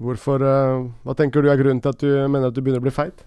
Hvorfor 0.00 0.40
uh, 0.40 0.86
Hva 1.04 1.14
tenker 1.16 1.44
du 1.44 1.50
er 1.52 1.58
grunnen 1.60 1.82
til 1.84 1.92
at 1.92 2.00
du 2.00 2.08
mener 2.32 2.48
at 2.48 2.56
du 2.56 2.62
begynner 2.62 2.80
å 2.80 2.86
bli 2.86 2.94
feit? 2.96 3.24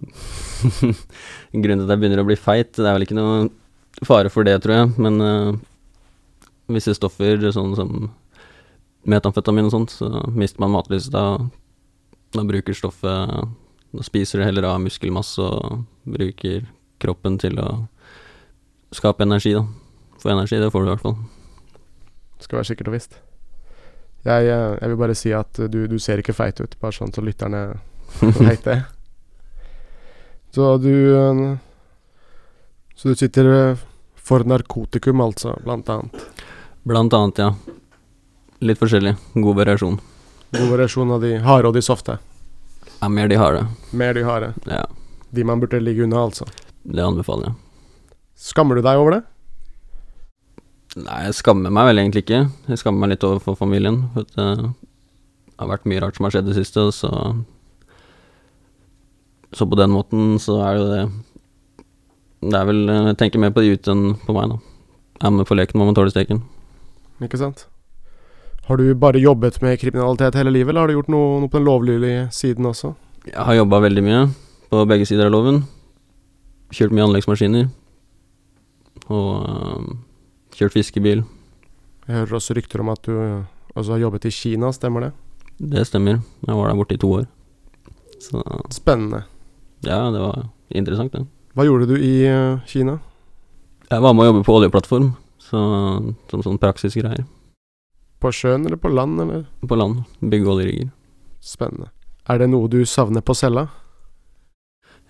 Grunnen 1.52 1.82
til 1.82 1.84
at 1.84 1.92
jeg 1.92 2.00
begynner 2.00 2.22
å 2.22 2.28
bli 2.28 2.38
feit, 2.40 2.72
det 2.76 2.88
er 2.88 2.96
vel 2.96 3.04
ikke 3.04 3.18
noe 3.18 3.50
fare 4.08 4.32
for 4.32 4.48
det, 4.48 4.56
tror 4.64 4.78
jeg, 4.78 4.90
men 4.96 5.20
uh, 5.20 5.52
visse 6.72 6.94
stoffer, 6.96 7.44
sånn 7.52 7.76
som 7.76 8.08
metamfetamin 9.08 9.68
og 9.68 9.74
sånt, 9.74 9.94
så 9.96 10.10
mister 10.34 10.60
man 10.62 10.74
matlyst. 10.74 11.12
Da, 11.14 11.38
da 12.36 12.44
bruker 12.46 12.76
stoffet 12.76 13.48
Da 13.90 14.04
spiser 14.06 14.38
det 14.38 14.46
heller 14.46 14.68
av 14.68 14.78
muskelmasse 14.84 15.42
og 15.42 15.80
bruker 16.06 16.68
kroppen 17.02 17.38
til 17.42 17.58
å 17.58 17.70
skape 18.94 19.24
energi, 19.26 19.56
da. 19.56 19.64
Få 20.20 20.30
energi, 20.30 20.60
det 20.60 20.70
får 20.70 20.84
du 20.84 20.86
i 20.86 20.92
hvert 20.92 21.02
fall. 21.02 21.16
Skal 22.44 22.60
være 22.60 22.68
sikkert 22.68 22.90
og 22.90 22.94
visst. 22.94 23.18
Jeg, 24.26 24.46
eh, 24.52 24.76
jeg 24.76 24.92
vil 24.92 25.00
bare 25.00 25.16
si 25.16 25.32
at 25.32 25.60
du, 25.72 25.80
du 25.88 25.96
ser 25.98 26.20
ikke 26.20 26.36
feit 26.36 26.60
ut, 26.60 26.76
bare 26.80 26.92
sånn 26.92 27.12
så 27.14 27.24
lytterne 27.24 27.64
veit 28.44 28.62
det. 28.66 28.82
Så 30.54 30.76
du 30.82 30.92
eh, 31.16 31.42
Så 32.94 33.08
du 33.08 33.16
sitter 33.16 33.50
eh, 33.54 33.84
for 34.14 34.44
narkotikum, 34.44 35.22
altså, 35.24 35.56
blant 35.64 35.88
annet. 35.88 36.44
Blant 36.84 37.14
annet, 37.16 37.38
ja. 37.40 37.79
Litt 38.60 38.80
forskjellig. 38.80 39.14
God 39.40 39.56
variasjon. 39.56 39.98
God 40.52 40.68
variasjon 40.74 41.12
av 41.14 41.22
de 41.24 41.34
harde 41.44 41.68
og 41.70 41.76
de 41.76 41.82
softe. 41.84 42.18
Ja, 43.00 43.08
mer 43.08 43.28
de 43.30 43.38
harde. 43.40 43.62
Mer 43.96 44.14
de 44.16 44.24
harde. 44.26 44.52
Ja, 44.68 44.82
De 45.32 45.44
man 45.46 45.60
burde 45.62 45.78
ligge 45.80 46.02
unna, 46.04 46.24
altså. 46.26 46.44
det 46.84 47.04
anbefaler 47.04 47.46
jeg. 47.50 47.54
Skammer 48.40 48.74
du 48.76 48.82
deg 48.82 48.98
over 48.98 49.14
det? 49.14 49.22
Nei, 50.98 51.20
jeg 51.28 51.36
skammer 51.38 51.70
meg 51.70 51.86
vel 51.86 52.00
egentlig 52.02 52.24
ikke. 52.24 52.40
Jeg 52.72 52.80
skammer 52.80 53.04
meg 53.04 53.12
litt 53.14 53.24
overfor 53.28 53.54
familien. 53.56 54.00
For 54.14 54.26
det 54.26 54.46
har 55.60 55.70
vært 55.70 55.86
mye 55.88 56.00
rart 56.02 56.16
som 56.18 56.26
har 56.26 56.34
skjedd 56.34 56.48
i 56.48 56.52
det 56.52 56.58
siste, 56.64 56.80
og 56.88 56.92
så 56.96 57.10
Så 59.52 59.66
på 59.66 59.76
den 59.78 59.90
måten 59.90 60.38
så 60.38 60.60
er 60.62 60.74
det 60.76 60.80
jo 60.82 60.90
det 60.90 62.50
Det 62.50 62.58
er 62.60 62.66
vel 62.68 62.86
Jeg 62.86 63.16
tenker 63.18 63.38
mer 63.42 63.50
på 63.50 63.60
de 63.64 63.72
ute 63.74 63.90
enn 63.90 64.14
på 64.26 64.32
meg, 64.36 64.48
da. 64.50 64.56
Jeg 65.20 65.26
er 65.28 65.30
med 65.36 65.46
på 65.46 65.54
leken, 65.58 65.78
må 65.78 65.84
man 65.86 65.94
tåle 65.94 66.10
steken. 66.10 66.42
Ikke 67.22 67.38
sant? 67.38 67.66
Har 68.70 68.76
du 68.76 68.94
bare 68.94 69.18
jobbet 69.18 69.56
med 69.62 69.80
kriminalitet 69.80 70.36
hele 70.38 70.50
livet, 70.54 70.70
eller 70.70 70.84
har 70.84 70.88
du 70.88 70.94
gjort 70.94 71.08
noe, 71.10 71.38
noe 71.42 71.50
på 71.50 71.58
den 71.58 71.64
lovlydige 71.66 72.28
siden 72.30 72.68
også? 72.70 72.92
Jeg 73.26 73.42
har 73.42 73.56
jobba 73.56 73.80
veldig 73.82 74.04
mye 74.06 74.20
på 74.70 74.82
begge 74.86 75.08
sider 75.10 75.26
av 75.26 75.32
loven. 75.34 75.56
Kjørt 76.70 76.94
mye 76.94 77.08
anleggsmaskiner. 77.08 77.64
Og 79.10 79.48
øhm, 79.48 79.88
kjørt 80.54 80.76
fiskebil. 80.76 81.24
Jeg 82.06 82.14
hører 82.14 82.36
også 82.38 82.54
rykter 82.60 82.84
om 82.84 82.92
at 82.94 83.02
du 83.08 83.16
eh, 83.18 83.42
også 83.74 83.96
har 83.96 84.04
jobbet 84.04 84.30
i 84.30 84.32
Kina, 84.38 84.70
stemmer 84.78 85.08
det? 85.08 85.10
Det 85.74 85.82
stemmer. 85.90 86.22
Jeg 86.46 86.60
var 86.60 86.70
der 86.70 86.78
borte 86.78 86.94
i 86.94 87.02
to 87.02 87.10
år. 87.18 87.26
Så 88.22 88.44
Spennende. 88.70 89.24
ja, 89.82 89.98
det 90.14 90.22
var 90.22 90.46
interessant, 90.70 91.10
det. 91.18 91.26
Hva 91.58 91.66
gjorde 91.66 91.90
du 91.90 91.98
i 91.98 92.22
eh, 92.22 92.62
Kina? 92.70 93.00
Jeg 93.90 94.06
var 94.06 94.14
med 94.14 94.28
å 94.28 94.30
jobbe 94.30 94.46
på 94.46 94.60
oljeplattform, 94.60 95.10
så, 95.42 95.66
som 96.30 96.46
sånn 96.46 96.62
praksisgreier. 96.62 97.26
På 98.20 98.32
sjøen 98.34 98.66
eller 98.66 98.76
på 98.80 98.90
land, 98.92 99.20
eller? 99.24 99.46
På 99.66 99.78
land. 99.80 100.02
Bygge 100.20 100.52
oljerigger. 100.52 100.90
Spennende. 101.40 101.88
Er 102.28 102.42
det 102.42 102.50
noe 102.52 102.68
du 102.68 102.82
savner 102.86 103.24
på 103.24 103.34
cella? 103.34 103.66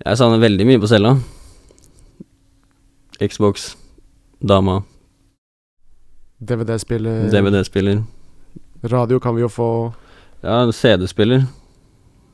Jeg 0.01 0.17
savner 0.17 0.41
veldig 0.41 0.67
mye 0.69 0.81
på 0.81 0.89
cella. 0.89 1.17
Xbox, 3.21 3.75
dama, 4.41 4.79
DVD-spiller, 6.41 7.29
DVD-spiller. 7.29 8.03
radio 8.83 9.21
kan 9.21 9.35
vi 9.35 9.43
jo 9.43 9.49
få 9.49 9.93
Ja, 10.41 10.73
CD-spiller. 10.73 11.45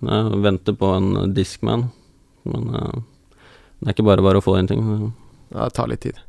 Jeg 0.00 0.42
venter 0.42 0.76
på 0.78 0.92
en 0.94 1.34
Discman, 1.34 1.88
men 2.44 2.68
uh, 2.70 3.02
det 3.80 3.88
er 3.88 3.96
ikke 3.96 4.06
bare 4.06 4.22
bare 4.22 4.38
å 4.38 4.44
få 4.44 4.54
en 4.60 4.68
ting. 4.70 4.84
Ja, 5.50 5.64
det 5.64 5.74
tar 5.74 5.90
litt 5.90 6.04
tid. 6.06 6.20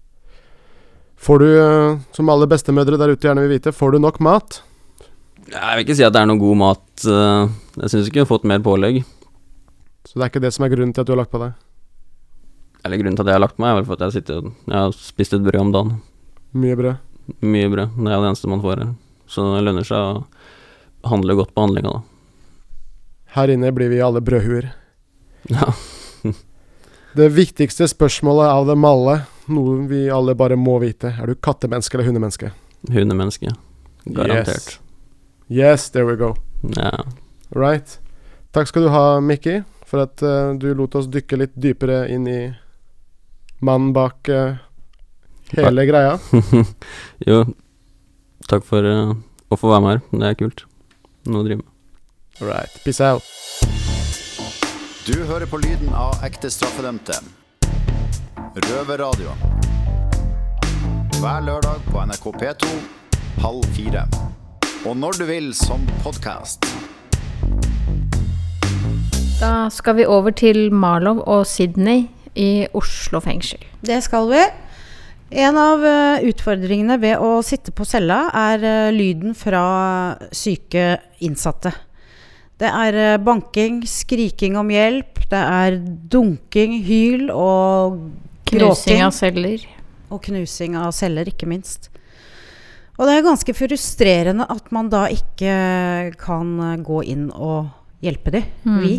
Får 1.17 1.39
du, 1.41 1.47
eh, 1.59 1.97
som 2.13 2.29
alle 2.29 2.47
bestemødre 2.49 2.97
der 2.99 3.13
ute 3.15 3.27
gjerne 3.27 3.43
vil 3.45 3.55
vite, 3.57 3.73
får 3.73 3.95
du 3.95 3.99
nok 4.03 4.19
mat? 4.23 4.61
Jeg 5.47 5.77
vil 5.77 5.85
ikke 5.85 5.95
si 5.97 6.03
at 6.05 6.13
det 6.13 6.21
er 6.21 6.29
noe 6.29 6.39
god 6.41 6.57
mat. 6.59 6.83
eh, 7.05 7.47
Jeg 7.81 7.89
syns 7.93 8.07
ikke 8.09 8.21
jeg 8.21 8.25
har 8.27 8.33
fått 8.37 8.45
mer 8.49 8.59
pålegg. 8.63 9.03
Så 10.07 10.15
det 10.19 10.23
er 10.25 10.29
ikke 10.31 10.43
det 10.45 10.53
som 10.55 10.65
er 10.65 10.71
grunnen 10.73 10.93
til 10.93 11.01
at 11.03 11.07
du 11.07 11.13
har 11.15 11.21
lagt 11.23 11.31
på 11.33 11.41
deg? 11.41 11.53
Eller 12.85 12.97
grunnen 13.01 13.17
til 13.17 13.25
at 13.25 13.31
jeg 13.31 13.35
har 13.39 13.43
lagt 13.43 13.59
meg, 13.59 13.69
er 13.71 13.79
vel 13.81 13.85
for 13.89 13.97
at 13.97 14.05
jeg, 14.07 14.21
sitter, 14.21 14.51
jeg 14.67 14.77
har 14.77 14.93
spist 14.95 15.33
et 15.35 15.43
brød 15.43 15.59
om 15.65 15.71
dagen. 15.75 15.95
Mye 16.55 16.77
brød. 16.79 16.95
Mye 17.43 17.69
brød. 17.73 17.97
Det 17.97 18.07
er 18.13 18.21
det 18.21 18.29
eneste 18.29 18.47
man 18.53 18.61
får 18.63 18.83
her. 18.83 18.93
Så 19.27 19.43
det 19.57 19.63
lønner 19.67 19.83
seg 19.83 19.97
å 19.97 21.09
handle 21.11 21.35
godt 21.35 21.51
på 21.55 21.65
handlinga, 21.65 21.97
da. 21.97 22.01
Her 23.35 23.51
inne 23.51 23.73
blir 23.75 23.89
vi 23.91 23.99
alle 24.01 24.21
brødhuer. 24.23 24.69
Ja. 25.51 25.73
Det 27.17 27.27
viktigste 27.33 27.87
spørsmålet 27.89 28.47
av 28.51 28.67
dem 28.69 28.85
alle, 28.87 29.17
noe 29.51 29.77
vi 29.89 30.05
alle 30.13 30.35
bare 30.37 30.57
må 30.59 30.77
vite, 30.83 31.13
er 31.15 31.29
du 31.29 31.35
kattemenneske 31.35 31.97
eller 31.97 32.09
hundemenneske? 32.09 32.51
Hundemenneske. 32.91 33.53
Garantert. 34.05 34.79
Yes, 35.49 35.89
there 35.89 36.05
we 36.05 36.15
go. 36.15 36.35
Yeah. 36.75 37.03
Right. 37.55 37.99
Takk 38.51 38.67
skal 38.67 38.87
du 38.87 38.89
ha, 38.89 39.19
Mickey, 39.19 39.61
for 39.85 40.03
at 40.03 40.23
uh, 40.23 40.53
du 40.59 40.73
lot 40.75 40.95
oss 40.99 41.07
dykke 41.11 41.39
litt 41.43 41.55
dypere 41.55 42.05
inn 42.11 42.27
i 42.27 42.41
mannen 43.63 43.93
bak 43.95 44.29
uh, 44.29 44.59
hele 45.55 45.87
greia. 45.87 46.17
jo, 47.29 47.43
takk 48.51 48.67
for 48.67 48.83
uh, 48.83 49.15
å 49.47 49.59
få 49.59 49.71
være 49.71 49.85
med 49.85 49.95
her. 49.95 50.05
Det 50.11 50.31
er 50.31 50.39
kult. 50.43 50.67
Noe 51.27 51.43
å 51.43 51.47
drive 51.47 51.63
med. 51.63 51.73
Right. 52.43 52.79
Peace 52.83 53.01
out. 53.03 53.23
Du 55.07 55.15
hører 55.23 55.47
på 55.47 55.59
lyden 55.63 55.93
av 55.95 56.19
ekte 56.27 56.51
straffedømte. 56.51 57.21
Røverradioen. 58.57 59.37
Hver 61.19 61.43
lørdag 61.45 61.83
på 61.91 62.01
NRK 62.09 62.23
P2 62.41 62.69
halv 63.43 63.67
fire. 63.75 64.01
Og 64.89 64.97
når 64.97 65.19
du 65.19 65.25
vil 65.29 65.51
som 65.53 65.83
podkast. 66.01 66.65
Da 69.37 69.69
skal 69.69 69.99
vi 69.99 70.07
over 70.09 70.33
til 70.33 70.71
Marlow 70.73 71.21
og 71.21 71.45
Sydney 71.45 72.07
i 72.33 72.65
Oslo 72.73 73.21
fengsel. 73.21 73.61
Det 73.85 73.99
skal 74.07 74.29
vi. 74.31 74.43
En 75.37 75.59
av 75.61 75.85
eh, 75.85 76.25
utfordringene 76.31 76.97
ved 77.03 77.21
å 77.21 77.43
sitte 77.45 77.75
på 77.75 77.85
cella 77.85 78.23
er 78.33 78.65
eh, 78.65 78.93
lyden 78.95 79.37
fra 79.37 80.15
syke 80.33 80.95
innsatte. 81.21 81.75
Det 82.57 82.73
er 82.73 83.03
eh, 83.03 83.19
banking, 83.21 83.83
skriking 83.85 84.57
om 84.57 84.73
hjelp, 84.73 85.27
det 85.29 85.43
er 85.61 85.77
dunking, 86.09 86.79
hyl 86.87 87.29
og 87.29 88.07
Knusing 88.51 89.01
av 89.03 89.11
celler. 89.11 89.65
og 90.09 90.21
knusing 90.23 90.75
av 90.79 90.91
celler, 90.95 91.25
ikke 91.27 91.47
minst. 91.47 91.89
Og 92.97 93.05
det 93.05 93.17
er 93.17 93.25
ganske 93.27 93.53
frustrerende 93.53 94.45
at 94.49 94.71
man 94.71 94.87
da 94.89 95.05
ikke 95.11 96.15
kan 96.17 96.55
gå 96.83 97.01
inn 97.05 97.27
og 97.31 97.67
hjelpe 98.01 98.31
de, 98.31 98.43
Mm. 98.65 98.79
vi. 98.81 98.95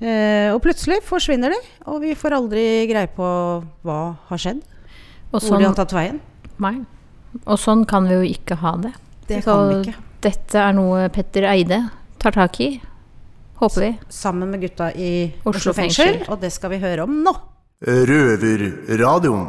Eh, 0.00 0.50
og 0.52 0.60
plutselig 0.60 0.98
forsvinner 1.06 1.54
de, 1.54 1.60
og 1.86 2.02
vi 2.02 2.12
får 2.14 2.34
aldri 2.36 2.64
greie 2.90 3.08
på 3.16 3.28
hva 3.84 4.16
har 4.28 4.38
skjedd. 4.38 4.60
Og 5.32 5.40
Hvor 5.40 5.56
de 5.58 5.64
har 5.64 5.72
sånn, 5.72 5.76
tatt 5.76 5.92
veien. 5.96 6.20
nei. 6.58 6.84
og 7.46 7.58
sånn 7.58 7.86
kan 7.86 8.06
vi 8.08 8.14
jo 8.14 8.34
ikke 8.34 8.56
ha 8.58 8.76
det. 8.76 8.92
Det 9.26 9.42
Så 9.42 9.44
kan 9.54 9.68
vi 9.68 9.90
ikke. 9.90 9.94
Dette 10.20 10.54
er 10.58 10.72
noe 10.72 11.08
Petter 11.08 11.42
Eide 11.44 11.90
tar 12.18 12.32
tak 12.32 12.60
i. 12.60 12.80
Håper 13.60 13.80
vi. 13.80 13.98
Sammen 14.10 14.50
med 14.50 14.60
gutta 14.60 14.90
i 14.94 15.32
Oslo 15.44 15.70
Oslo 15.70 15.72
fengsel. 15.72 16.28
og 16.28 16.40
det 16.40 16.52
skal 16.52 16.70
vi 16.70 16.78
høre 16.78 17.02
om 17.04 17.22
nå. 17.24 17.34
Røverradioen. 17.84 19.48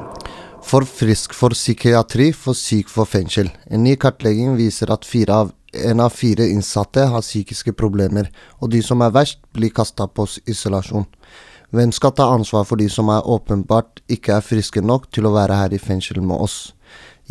For 0.67 0.83
frisk 0.83 1.31
for 1.31 1.55
psykiatri, 1.55 2.33
for 2.35 2.57
syk 2.57 2.89
for 2.91 3.07
fengsel. 3.07 3.47
En 3.71 3.85
ny 3.85 3.95
kartlegging 3.95 4.57
viser 4.59 4.91
at 4.91 5.07
fire 5.07 5.31
av, 5.31 5.53
en 5.71 6.03
av 6.03 6.11
fire 6.11 6.49
innsatte 6.51 7.05
har 7.07 7.23
psykiske 7.23 7.71
problemer, 7.79 8.27
og 8.59 8.73
de 8.73 8.81
som 8.83 8.99
er 9.01 9.13
verst, 9.15 9.39
blir 9.55 9.71
kasta 9.71 10.09
på 10.11 10.27
isolasjon. 10.43 11.07
Hvem 11.71 11.91
skal 11.95 12.15
ta 12.15 12.27
ansvar 12.33 12.67
for 12.67 12.79
de 12.79 12.89
som 12.91 13.07
er 13.11 13.23
åpenbart 13.23 14.03
ikke 14.11 14.35
er 14.35 14.43
friske 14.43 14.83
nok 14.83 15.07
til 15.11 15.27
å 15.27 15.33
være 15.35 15.55
her 15.61 15.75
i 15.75 15.79
fengsel 15.79 16.19
med 16.19 16.35
oss? 16.35 16.73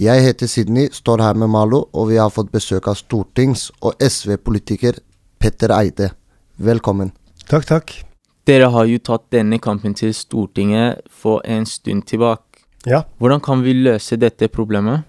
Jeg 0.01 0.25
heter 0.25 0.49
Sidney, 0.49 0.89
står 0.93 1.25
her 1.25 1.37
med 1.37 1.53
Malo, 1.53 1.87
og 1.93 2.09
vi 2.09 2.17
har 2.21 2.33
fått 2.33 2.53
besøk 2.53 2.89
av 2.89 2.97
stortings- 2.97 3.71
og 3.83 3.97
SV-politiker 4.01 5.01
Petter 5.41 5.77
Eide. 5.77 6.13
Velkommen. 6.57 7.13
Takk, 7.49 7.69
takk. 7.69 7.99
Dere 8.47 8.71
har 8.71 8.87
jo 8.87 8.99
tatt 9.03 9.27
denne 9.35 9.59
kampen 9.59 9.97
til 9.99 10.13
Stortinget 10.15 11.03
for 11.11 11.43
en 11.45 11.67
stund 11.67 12.07
tilbake. 12.07 12.63
Ja. 12.87 13.03
Hvordan 13.19 13.43
kan 13.43 13.65
vi 13.67 13.75
løse 13.75 14.19
dette 14.23 14.47
problemet? 14.49 15.03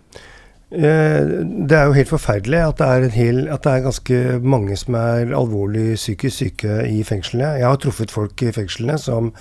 Eh, 0.72 1.24
Det 1.67 1.72
er 1.77 1.86
jo 1.86 1.94
helt 1.96 2.10
forferdelig 2.10 2.60
at 2.60 2.77
det, 2.82 2.88
er 2.88 3.03
en 3.03 3.13
hel, 3.15 3.38
at 3.48 3.63
det 3.63 3.72
er 3.72 3.86
ganske 3.86 4.17
mange 4.44 4.75
som 4.75 4.98
er 5.00 5.32
alvorlig 5.32 5.96
psykisk 5.96 6.38
syke 6.38 6.82
i 6.89 7.03
fengslene. 7.08 7.53
Jeg 7.62 7.67
har 7.67 7.77
truffet 7.77 8.12
folk 8.12 8.41
i 8.44 8.51
fengslene 8.51 8.98
som 9.00 9.32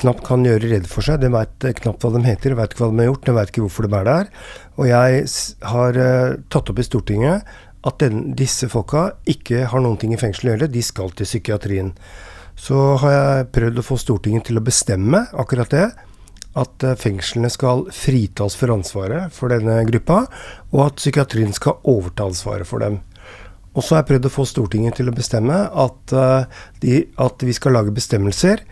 knapt 0.00 0.24
kan 0.26 0.42
gjøre 0.42 0.72
rede 0.72 0.90
for 0.90 1.06
seg. 1.06 1.20
De 1.20 1.30
veit 1.30 1.68
knapt 1.82 2.02
hva 2.02 2.10
de 2.16 2.24
heter, 2.26 2.50
de 2.50 2.58
veit 2.58 2.74
ikke 2.74 2.86
hva 2.86 2.90
de 2.90 3.04
har 3.04 3.12
gjort, 3.12 3.26
de 3.28 3.36
veit 3.38 3.52
ikke 3.52 3.66
hvorfor 3.68 3.86
de 3.86 3.96
er 4.00 4.10
der. 4.10 4.34
Og 4.80 4.88
jeg 4.88 5.24
har 5.62 6.02
eh, 6.08 6.36
tatt 6.48 6.70
opp 6.72 6.82
i 6.82 6.88
Stortinget 6.88 7.56
at 7.84 8.00
den, 8.00 8.30
disse 8.34 8.66
folka 8.72 9.10
ikke 9.28 9.68
har 9.70 9.84
noen 9.84 10.00
ting 10.00 10.16
i 10.16 10.18
fengselet 10.18 10.48
å 10.48 10.56
gjøre, 10.56 10.72
de 10.72 10.82
skal 10.82 11.12
til 11.12 11.28
psykiatrien. 11.28 11.92
Så 12.56 12.96
har 13.02 13.14
jeg 13.14 13.46
prøvd 13.54 13.80
å 13.80 13.86
få 13.86 13.98
Stortinget 14.00 14.48
til 14.48 14.60
å 14.60 14.64
bestemme 14.64 15.24
akkurat 15.34 15.72
det 15.74 15.86
at 16.58 16.86
eh, 16.86 16.96
fengslene 16.98 17.50
skal 17.50 17.86
fritas 17.94 18.56
for 18.58 18.72
ansvaret 18.74 19.34
for 19.34 19.52
denne 19.52 19.80
gruppa, 19.88 20.24
og 20.72 20.86
at 20.86 21.00
psykiatrien 21.02 21.54
skal 21.54 21.80
overta 21.90 22.28
ansvaret 22.30 22.68
for 22.68 22.84
dem. 22.84 23.00
Og 23.74 23.82
så 23.82 23.96
har 23.96 24.04
jeg 24.04 24.10
prøvd 24.12 24.28
å 24.28 24.34
få 24.36 24.46
Stortinget 24.46 25.00
til 25.00 25.10
å 25.10 25.16
bestemme 25.16 25.64
at, 25.68 26.14
eh, 26.14 26.60
de, 26.84 27.00
at 27.18 27.42
vi 27.42 27.56
skal 27.56 27.74
lage 27.78 27.94
bestemmelser 27.94 28.62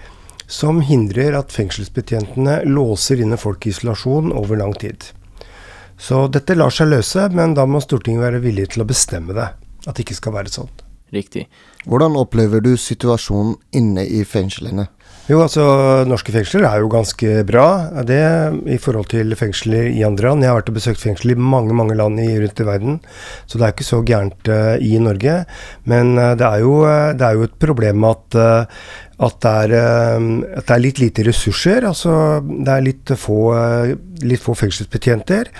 som 0.53 0.83
hindrer 0.85 1.35
at 1.39 1.55
fengselsbetjentene 1.55 2.62
låser 2.69 3.23
inne 3.25 3.39
folk 3.41 3.67
i 3.67 3.73
isolasjon 3.73 4.31
over 4.37 4.61
lang 4.61 4.77
tid. 4.79 5.11
Så 5.99 6.27
dette 6.35 6.57
lar 6.59 6.73
seg 6.75 6.91
løse, 6.91 7.29
men 7.35 7.55
da 7.59 7.67
må 7.67 7.83
Stortinget 7.83 8.27
være 8.27 8.43
villig 8.45 8.73
til 8.75 8.85
å 8.85 8.89
bestemme 8.89 9.35
det. 9.37 9.53
At 9.87 9.97
det 9.97 10.07
ikke 10.07 10.19
skal 10.19 10.39
være 10.39 10.55
sånn. 10.55 10.71
Riktig. 11.12 11.49
Hvordan 11.85 12.16
opplever 12.16 12.62
du 12.64 12.76
situasjonen 12.76 13.57
inne 13.76 14.07
i 14.09 14.23
fengslene? 14.25 14.87
Jo, 15.31 15.38
altså 15.38 15.62
norske 16.11 16.33
fengsler 16.35 16.64
er 16.66 16.81
jo 16.83 16.88
ganske 16.90 17.45
bra. 17.47 17.66
Det 18.02 18.19
i 18.75 18.78
forhold 18.83 19.07
til 19.12 19.31
fengsler 19.38 19.87
i 19.92 20.02
andre 20.02 20.33
land. 20.33 20.42
Jeg 20.42 20.50
har 20.50 20.59
vært 20.59 20.73
og 20.73 20.78
besøkt 20.81 21.00
fengsel 21.04 21.33
i 21.33 21.38
mange 21.38 21.76
mange 21.78 21.95
land 21.95 22.19
i, 22.19 22.26
rundt 22.42 22.59
i 22.59 22.66
verden, 22.66 22.99
så 23.47 23.61
det 23.61 23.69
er 23.69 23.76
ikke 23.76 23.87
så 23.87 24.02
gærent 24.02 24.50
uh, 24.50 24.75
i 24.82 24.99
Norge. 24.99 25.37
Men 25.87 26.17
uh, 26.19 26.32
det, 26.34 26.49
er 26.49 26.65
jo, 26.67 26.75
eh, 26.91 27.13
det 27.15 27.28
er 27.28 27.39
jo 27.39 27.47
et 27.47 27.54
problem 27.63 28.08
at, 28.08 28.37
at, 29.23 29.39
det 29.47 29.54
er, 29.63 29.76
at 30.58 30.67
det 30.67 30.75
er 30.75 30.82
litt 30.82 30.99
lite 30.99 31.28
ressurser. 31.30 31.87
Altså 31.87 32.43
det 32.43 32.75
er 32.75 32.84
litt 32.89 33.15
få, 33.23 33.39
litt 34.26 34.43
få 34.43 34.58
fengselsbetjenter. 34.58 35.52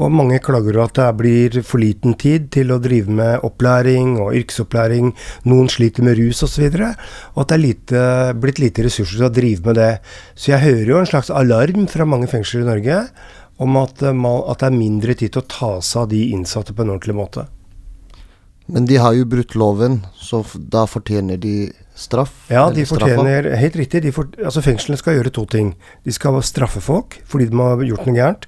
Og 0.00 0.08
mange 0.08 0.38
klager 0.40 0.78
over 0.78 0.86
at 0.86 0.96
det 0.96 1.08
blir 1.18 1.60
for 1.66 1.82
liten 1.82 2.14
tid 2.16 2.48
til 2.54 2.72
å 2.72 2.80
drive 2.80 3.12
med 3.12 3.44
opplæring 3.44 4.14
og 4.22 4.32
yrkesopplæring. 4.38 5.12
Noen 5.50 5.68
sliter 5.68 6.06
med 6.06 6.16
rus 6.16 6.40
osv. 6.46 6.70
Og, 6.70 6.78
så 6.78 6.88
og 7.34 7.42
at 7.42 7.50
det 7.50 7.58
er 7.58 7.64
lite, 7.66 8.04
blitt 8.40 8.62
lite 8.62 8.86
ressurser 8.86 8.99
til 9.08 9.26
å 9.26 9.32
drive 9.32 9.66
med 9.66 9.78
det. 9.80 9.92
Så 10.34 10.52
jeg 10.52 10.64
hører 10.64 10.92
jo 10.92 10.98
en 11.00 11.08
slags 11.08 11.30
alarm 11.30 11.86
fra 11.90 12.06
mange 12.08 12.28
fengsler 12.30 12.64
i 12.64 12.68
Norge 12.68 12.98
om 13.60 13.76
at, 13.76 14.02
eh, 14.02 14.26
at 14.50 14.62
det 14.62 14.68
er 14.68 14.76
mindre 14.76 15.14
tid 15.14 15.32
til 15.32 15.42
å 15.42 15.50
ta 15.50 15.72
seg 15.80 16.02
av 16.02 16.12
de 16.12 16.22
innsatte 16.34 16.74
på 16.74 16.84
en 16.84 16.94
ordentlig 16.96 17.16
måte. 17.16 17.46
Men 18.70 18.86
de 18.86 19.00
har 19.02 19.14
jo 19.18 19.26
brutt 19.26 19.56
loven, 19.58 20.04
så 20.14 20.44
da 20.54 20.84
fortjener 20.86 21.40
de 21.42 21.72
straff? 22.00 22.46
Ja, 22.48 22.70
de 22.70 22.84
straffa. 22.86 23.16
fortjener 23.16 23.48
Helt 23.56 23.76
riktig. 23.76 24.02
De 24.02 24.12
for, 24.14 24.30
altså 24.38 24.62
Fengslene 24.64 24.98
skal 25.00 25.18
gjøre 25.18 25.32
to 25.34 25.44
ting. 25.50 25.72
De 26.06 26.14
skal 26.14 26.38
straffe 26.46 26.82
folk 26.84 27.18
fordi 27.28 27.48
de 27.50 27.58
har 27.60 27.82
gjort 27.84 28.06
noe 28.06 28.16
gærent. 28.16 28.46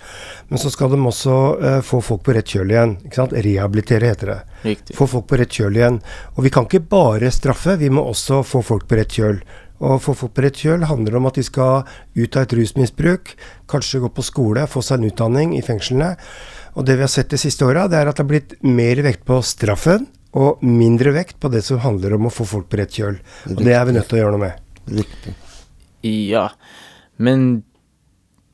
Men 0.48 0.62
så 0.62 0.70
skal 0.72 0.92
de 0.94 1.00
også 1.10 1.38
uh, 1.58 1.80
få 1.84 2.00
folk 2.04 2.22
på 2.26 2.36
rett 2.36 2.54
kjøl 2.54 2.72
igjen. 2.72 2.96
Ikke 3.02 3.22
sant? 3.22 3.34
Rehabilitere, 3.48 4.12
heter 4.12 4.32
det. 4.32 4.38
Riktig. 4.62 4.96
Få 4.98 5.10
folk 5.10 5.28
på 5.30 5.40
rett 5.42 5.58
kjøl 5.58 5.80
igjen. 5.80 6.00
Og 6.36 6.46
vi 6.46 6.54
kan 6.54 6.68
ikke 6.68 6.84
bare 6.92 7.32
straffe, 7.34 7.76
vi 7.82 7.90
må 7.92 8.06
også 8.12 8.44
få 8.46 8.62
folk 8.66 8.88
på 8.88 9.00
rett 9.00 9.18
kjøl. 9.18 9.42
Og 9.82 9.98
få 10.02 10.14
folk 10.14 10.36
på 10.36 10.44
rett 10.44 10.60
kjøl 10.62 10.86
handler 10.86 11.18
om 11.18 11.26
at 11.26 11.38
de 11.38 11.44
skal 11.46 11.82
ut 12.14 12.36
av 12.38 12.46
et 12.46 12.54
rusmisbruk, 12.58 13.34
kanskje 13.70 14.02
gå 14.04 14.10
på 14.14 14.24
skole, 14.26 14.66
få 14.70 14.82
seg 14.84 15.00
en 15.00 15.10
utdanning 15.10 15.56
i 15.58 15.62
fengslene. 15.66 16.14
Og 16.78 16.86
det 16.86 16.96
vi 16.98 17.04
har 17.04 17.12
sett 17.12 17.32
de 17.34 17.40
siste 17.40 17.66
åra, 17.66 17.88
det 17.90 17.98
er 17.98 18.10
at 18.10 18.16
det 18.16 18.24
har 18.24 18.30
blitt 18.30 18.54
mer 18.64 19.02
vekt 19.04 19.26
på 19.28 19.40
straffen 19.44 20.06
og 20.38 20.62
mindre 20.64 21.12
vekt 21.12 21.36
på 21.42 21.50
det 21.52 21.60
som 21.66 21.82
handler 21.82 22.14
om 22.16 22.30
å 22.30 22.32
få 22.32 22.46
folk 22.48 22.70
på 22.72 22.78
rett 22.80 22.94
kjøl. 22.96 23.18
Og 23.50 23.60
det 23.60 23.74
er 23.76 23.84
vi 23.88 23.96
nødt 23.98 24.08
til 24.08 24.20
å 24.20 24.22
gjøre 24.22 24.36
noe 24.36 24.44
med. 24.46 24.70
Riktig. 25.02 25.34
Ja, 26.06 26.48
men 27.22 27.62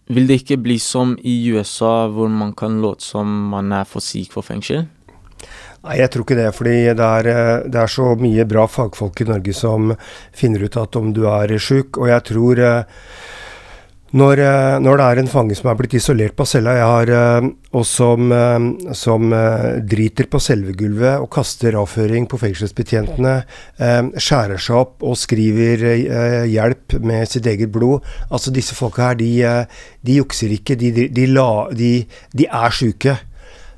vil 0.08 0.28
det 0.28 0.40
ikke 0.42 0.58
bli 0.64 0.78
som 0.80 1.14
i 1.20 1.36
USA, 1.52 2.08
hvor 2.08 2.32
man 2.32 2.54
kan 2.56 2.80
låte 2.82 3.04
som 3.04 3.28
man 3.52 3.72
er 3.76 3.86
for 3.88 4.04
syk 4.04 4.32
for 4.34 4.46
fengsel? 4.46 4.88
Nei, 5.86 6.00
jeg 6.00 6.10
tror 6.10 6.26
ikke 6.26 6.38
det. 6.40 6.50
fordi 6.56 6.76
det 6.98 7.08
er, 7.08 7.26
eh, 7.30 7.56
det 7.70 7.80
er 7.80 7.90
så 7.92 8.12
mye 8.18 8.46
bra 8.50 8.66
fagfolk 8.66 9.22
i 9.22 9.30
Norge 9.30 9.54
som 9.54 9.92
finner 10.34 10.64
ut 10.66 10.76
at 10.76 10.96
om 10.98 11.12
du 11.14 11.26
er 11.30 11.54
sjuk. 11.58 12.00
Og 12.02 12.08
jeg 12.10 12.24
tror 12.32 12.58
eh, 12.58 13.04
når, 14.18 14.40
eh, 14.42 14.78
når 14.82 14.98
det 14.98 15.06
er 15.06 15.20
en 15.22 15.30
fange 15.30 15.54
som 15.54 15.68
er 15.70 15.76
blitt 15.78 15.94
isolert 15.94 16.34
på 16.34 16.46
cella, 16.48 16.74
jeg 16.74 16.88
har, 16.88 17.12
og 17.76 17.84
som, 17.86 18.32
som 18.96 19.30
driter 19.86 20.26
på 20.32 20.40
selve 20.42 20.72
gulvet 20.72 21.20
og 21.20 21.30
kaster 21.30 21.76
avføring 21.78 22.26
på 22.26 22.40
fengselsbetjentene, 22.40 23.36
skjærer 24.16 24.58
seg 24.58 24.80
opp 24.80 25.04
og 25.06 25.14
skriver 25.20 25.84
hjelp 26.48 26.98
med 27.04 27.28
sitt 27.28 27.46
eget 27.46 27.70
blod 27.70 28.00
Altså 28.32 28.50
Disse 28.50 28.74
folka 28.74 29.10
her, 29.10 29.20
de, 29.20 29.30
de 30.00 30.18
jukser 30.18 30.56
ikke. 30.56 30.74
De, 30.80 30.90
de, 31.12 31.92
de 32.32 32.48
er 32.48 32.74
sjuke. 32.74 33.18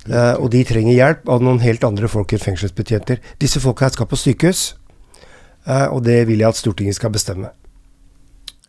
Eh, 0.08 0.34
og 0.40 0.48
de 0.54 0.62
trenger 0.64 0.96
hjelp 0.96 1.28
av 1.28 1.42
noen 1.44 1.60
helt 1.60 1.84
andre 1.84 2.08
folk 2.08 2.32
enn 2.32 2.40
fengselsbetjenter. 2.42 3.20
Disse 3.42 3.60
folka 3.60 3.86
her 3.86 3.94
skal 3.94 4.08
på 4.08 4.18
sykehus, 4.18 4.62
uh, 5.68 5.92
og 5.92 6.04
det 6.06 6.22
vil 6.30 6.40
jeg 6.40 6.48
at 6.48 6.60
Stortinget 6.60 6.96
skal 6.96 7.12
bestemme. 7.12 7.52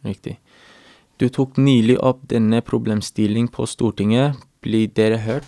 Riktig. 0.03 0.39
Du 1.21 1.29
tok 1.31 1.59
nylig 1.61 1.99
opp 2.03 2.25
denne 2.31 2.59
problemstilling 2.65 3.47
på 3.53 3.67
Stortinget. 3.69 4.41
Blir 4.61 4.91
dere 4.97 5.21
hørt? 5.23 5.47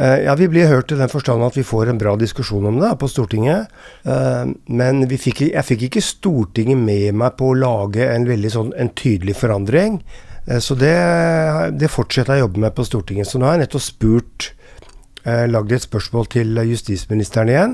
Uh, 0.00 0.16
ja, 0.24 0.34
Vi 0.38 0.48
blir 0.48 0.70
hørt 0.70 0.92
i 0.92 0.98
den 0.98 1.12
forstand 1.12 1.44
at 1.44 1.58
vi 1.58 1.66
får 1.66 1.92
en 1.92 2.00
bra 2.00 2.16
diskusjon 2.16 2.70
om 2.72 2.80
det 2.80 2.94
på 3.00 3.10
Stortinget. 3.10 3.68
Men 4.06 5.04
vi 5.10 5.20
fikk, 5.20 5.48
jeg 5.50 5.68
fikk 5.68 5.88
ikke 5.90 6.04
Stortinget 6.04 6.80
med 6.80 7.20
meg 7.20 7.36
på 7.36 7.52
å 7.52 7.58
lage 7.58 8.08
en 8.14 8.24
veldig 8.28 8.52
sånn 8.54 8.72
en 8.80 8.94
tydelig 8.96 9.36
forandring. 9.42 10.00
Så 10.62 10.76
det, 10.78 10.94
det 11.74 11.90
fortsetter 11.90 12.36
jeg 12.36 12.44
å 12.44 12.46
jobbe 12.46 12.62
med 12.64 12.76
på 12.76 12.84
Stortinget. 12.86 13.28
Så 13.28 13.40
nå 13.40 13.48
har 13.48 13.56
jeg 13.56 13.66
nettopp 13.66 13.82
spurt, 13.82 14.52
lagd 15.26 15.72
et 15.74 15.82
spørsmål 15.82 16.28
til 16.30 16.60
justisministeren 16.70 17.50
igjen. 17.50 17.72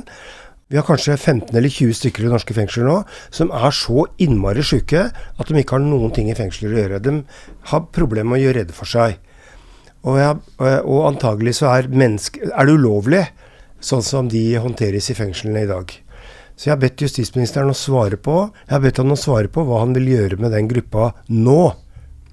Vi 0.73 0.79
har 0.79 0.87
kanskje 0.88 1.19
15 1.19 1.53
eller 1.53 1.69
20 1.69 1.93
stykker 1.99 2.25
i 2.25 2.31
norske 2.33 2.55
fengsler 2.57 2.87
nå 2.88 2.95
som 3.29 3.51
er 3.53 3.75
så 3.77 4.07
innmari 4.25 4.62
syke 4.65 5.03
at 5.12 5.51
de 5.51 5.61
ikke 5.61 5.77
har 5.77 5.83
noen 5.85 6.15
ting 6.17 6.31
i 6.33 6.37
fengsler 6.38 6.73
å 6.73 6.79
gjøre. 6.79 7.01
De 7.05 7.12
har 7.69 7.83
problemer 7.93 8.31
med 8.31 8.41
å 8.41 8.45
gjøre 8.47 8.62
rede 8.62 8.77
for 8.77 8.88
seg. 8.88 9.19
Og, 10.01 10.17
jeg, 10.17 10.38
og, 10.57 10.71
og 10.88 11.03
antagelig 11.11 11.59
så 11.61 11.69
er, 11.75 11.91
menneske, 11.93 12.49
er 12.49 12.67
det 12.67 12.79
ulovlig, 12.79 13.21
sånn 13.85 14.05
som 14.07 14.31
de 14.33 14.41
håndteres 14.62 15.11
i 15.12 15.19
fengslene 15.19 15.67
i 15.67 15.69
dag. 15.69 15.93
Så 16.57 16.69
jeg 16.71 16.75
har 16.75 16.81
bedt 16.83 17.05
justisministeren 17.05 17.73
å 17.73 17.77
svare 17.77 18.19
på 18.21 18.35
Jeg 18.45 18.73
har 18.75 18.83
bedt 18.85 19.01
han 19.01 19.12
å 19.15 19.19
svare 19.19 19.51
på 19.53 19.65
hva 19.67 19.81
han 19.83 19.93
vil 19.97 20.09
gjøre 20.12 20.41
med 20.41 20.55
den 20.57 20.73
gruppa 20.73 21.11
nå. 21.29 21.61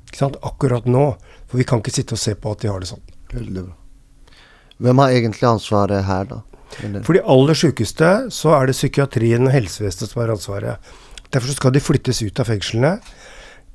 Ikke 0.07 0.23
sant? 0.23 0.39
Akkurat 0.47 0.87
nå. 0.87 1.11
For 1.49 1.59
vi 1.59 1.67
kan 1.67 1.83
ikke 1.83 1.95
sitte 1.95 2.15
og 2.15 2.23
se 2.23 2.37
på 2.39 2.55
at 2.55 2.63
de 2.63 2.71
har 2.71 2.79
det 2.79 2.91
sånn. 2.93 3.03
Veldig 3.35 3.65
bra. 3.65 3.78
Hvem 4.79 5.01
har 5.03 5.15
egentlig 5.15 5.47
ansvaret 5.49 6.05
her, 6.07 6.23
da? 6.29 6.41
Eller- 6.83 7.03
For 7.03 7.13
de 7.17 7.23
aller 7.25 7.53
sykeste 7.57 8.09
så 8.31 8.53
er 8.61 8.67
det 8.67 8.75
psykiatrien 8.77 9.45
og 9.47 9.51
helsevesenet 9.53 10.09
som 10.11 10.21
har 10.21 10.31
ansvaret. 10.35 10.77
Derfor 11.31 11.53
skal 11.55 11.71
de 11.75 11.79
flyttes 11.83 12.21
ut 12.23 12.39
av 12.39 12.45
fengslene. 12.49 12.99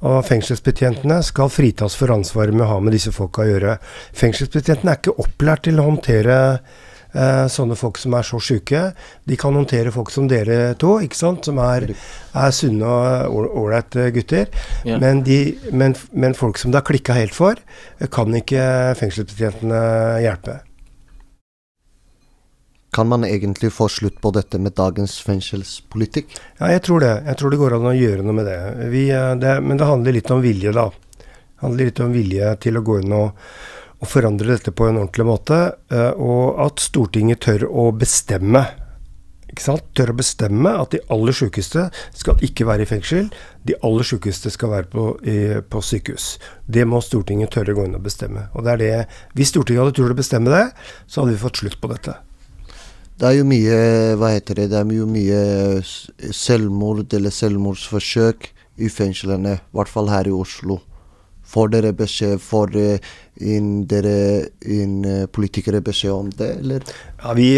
Og 0.04 0.24
fengselsbetjentene 0.26 1.22
skal 1.24 1.48
fritas 1.48 1.94
for 1.96 2.08
ansvaret 2.12 2.52
med 2.52 2.66
å 2.66 2.72
ha 2.74 2.80
med 2.80 2.92
disse 2.92 3.12
folka 3.14 3.42
å 3.44 3.46
gjøre. 3.48 3.78
Fengselsbetjentene 4.12 4.90
er 4.92 4.98
ikke 5.00 5.14
opplært 5.22 5.62
til 5.64 5.78
å 5.80 5.86
håndtere 5.86 6.38
eh, 7.14 7.46
sånne 7.48 7.76
folk 7.78 7.96
som 8.02 8.12
er 8.18 8.26
så 8.26 8.40
sjuke. 8.42 8.82
De 9.24 9.36
kan 9.40 9.54
håndtere 9.56 9.92
folk 9.94 10.10
som 10.10 10.26
dere 10.28 10.74
to, 10.76 10.98
ikke 11.00 11.16
sant? 11.16 11.44
som 11.48 11.58
er, 11.62 11.86
er 12.34 12.50
sunne 12.52 12.90
og 13.30 13.48
ålreite 13.62 14.10
gutter. 14.16 14.50
Ja. 14.84 14.98
Men, 15.00 15.22
de, 15.24 15.56
men, 15.72 15.94
men 16.12 16.34
folk 16.36 16.58
som 16.60 16.74
det 16.74 16.82
har 16.82 16.88
klikka 16.90 17.16
helt 17.16 17.34
for, 17.36 17.56
kan 18.12 18.34
ikke 18.34 18.66
fengselsbetjentene 19.00 19.80
hjelpe. 20.26 20.60
Kan 22.94 23.08
man 23.10 23.24
egentlig 23.26 23.72
få 23.74 23.88
slutt 23.90 24.20
på 24.22 24.30
dette 24.36 24.58
med 24.62 24.76
dagens 24.78 25.16
fengselspolitikk? 25.26 26.36
Ja, 26.60 26.68
jeg 26.70 26.84
tror 26.86 27.02
det. 27.02 27.14
Jeg 27.26 27.38
tror 27.40 27.50
det 27.50 27.58
går 27.58 27.74
an 27.74 27.88
å 27.90 27.94
gjøre 27.96 28.22
noe 28.22 28.36
med 28.36 28.46
det. 28.46 28.58
Vi, 28.92 29.08
eh, 29.10 29.32
det 29.34 29.56
men 29.64 29.80
det 29.80 29.88
handler 29.88 30.14
litt 30.14 30.30
om 30.30 30.42
vilje, 30.44 30.70
da. 30.76 30.84
Det 31.18 31.64
handler 31.64 31.90
litt 31.90 32.00
om 32.04 32.12
vilje 32.14 32.52
til 32.62 32.78
å 32.78 32.84
gå 32.86 33.00
inn 33.02 33.16
og, 33.16 33.42
og 33.98 34.06
forandre 34.10 34.52
dette 34.54 34.70
på 34.70 34.86
en 34.86 35.00
ordentlig 35.00 35.26
måte. 35.26 35.58
eh, 35.90 36.12
Og 36.14 36.60
at 36.62 36.78
Stortinget 36.78 37.40
tør 37.42 37.66
å 37.66 37.90
bestemme. 37.98 38.62
Ikke 39.50 39.62
sant? 39.62 39.82
Tør 39.94 40.12
å 40.12 40.16
bestemme 40.18 40.70
at 40.78 40.90
de 40.94 41.00
aller 41.10 41.32
sykeste 41.32 41.90
skal 42.14 42.38
ikke 42.46 42.66
være 42.66 42.82
i 42.82 42.90
fengsel. 42.90 43.26
De 43.66 43.74
aller 43.82 44.06
sykeste 44.06 44.50
skal 44.50 44.70
være 44.70 44.88
på, 44.90 45.08
i, 45.26 45.38
på 45.62 45.82
sykehus. 45.82 46.38
Det 46.66 46.86
må 46.86 47.02
Stortinget 47.02 47.50
tørre 47.54 47.74
å 47.74 47.80
gå 47.80 47.88
inn 47.88 47.98
og 47.98 48.06
bestemme. 48.06 48.46
Og 48.54 48.62
det 48.62 48.72
er 48.72 48.78
det, 48.84 49.08
Hvis 49.34 49.50
Stortinget 49.50 49.82
hadde 49.82 49.96
turt 49.98 50.14
å 50.14 50.20
bestemme 50.22 50.50
det, 50.54 50.70
så 51.06 51.22
hadde 51.22 51.34
vi 51.34 51.42
fått 51.42 51.58
slutt 51.62 51.80
på 51.82 51.90
dette. 51.90 52.14
Det 53.14 53.28
er 53.28 53.36
jo 53.38 53.44
mye 53.46 53.76
Hva 54.18 54.32
heter 54.34 54.58
det? 54.58 54.70
Det 54.72 54.80
er 54.80 54.96
jo 54.96 55.06
mye 55.06 55.40
selvmord 56.34 57.14
eller 57.14 57.34
selvmordsforsøk 57.34 58.50
i 58.82 58.90
fengslene. 58.90 59.58
I 59.60 59.76
hvert 59.78 59.90
fall 59.90 60.10
her 60.10 60.26
i 60.26 60.34
Oslo. 60.34 60.80
Får 61.46 61.70
dere 61.74 61.92
beskjed 61.94 62.40
Får 62.42 62.74
eh, 62.80 63.12
dere 63.90 64.16
inn 64.66 65.04
eh, 65.06 65.26
politikere 65.30 65.82
beskjed 65.84 66.14
om 66.14 66.32
det, 66.34 66.50
eller? 66.62 66.88
Ja, 67.20 67.34
vi, 67.38 67.50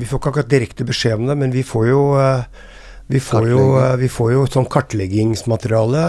vi 0.00 0.08
får 0.08 0.20
ikke 0.20 0.34
akkurat 0.34 0.50
direkte 0.50 0.84
beskjed 0.88 1.20
om 1.20 1.30
det, 1.30 1.38
men 1.40 1.54
vi 1.54 1.64
får 1.64 1.88
jo 1.88 2.02
eh, 2.20 2.66
vi 3.10 3.18
får 3.18 3.48
jo, 3.50 3.62
vi 3.98 4.06
får 4.06 4.28
jo 4.36 4.42
sånn 4.46 4.68
kartleggingsmateriale. 4.70 6.02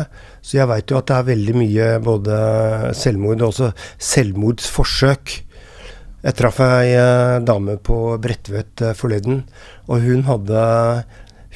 Så 0.46 0.60
jeg 0.60 0.70
veit 0.70 0.92
jo 0.92 1.00
at 1.00 1.08
det 1.10 1.16
er 1.16 1.30
veldig 1.32 1.56
mye 1.58 1.88
både 2.06 2.36
selvmord 2.94 3.42
og 3.42 3.48
også 3.48 3.72
selvmordsforsøk. 4.12 5.34
Jeg 6.22 6.38
traff 6.38 6.60
ei 6.62 6.94
eh, 6.94 7.40
dame 7.42 7.80
på 7.82 7.98
Bredtvet 8.22 8.84
eh, 8.86 8.94
forleden, 8.98 9.42
og 9.90 10.04
hun 10.06 10.28
hadde, 10.28 10.62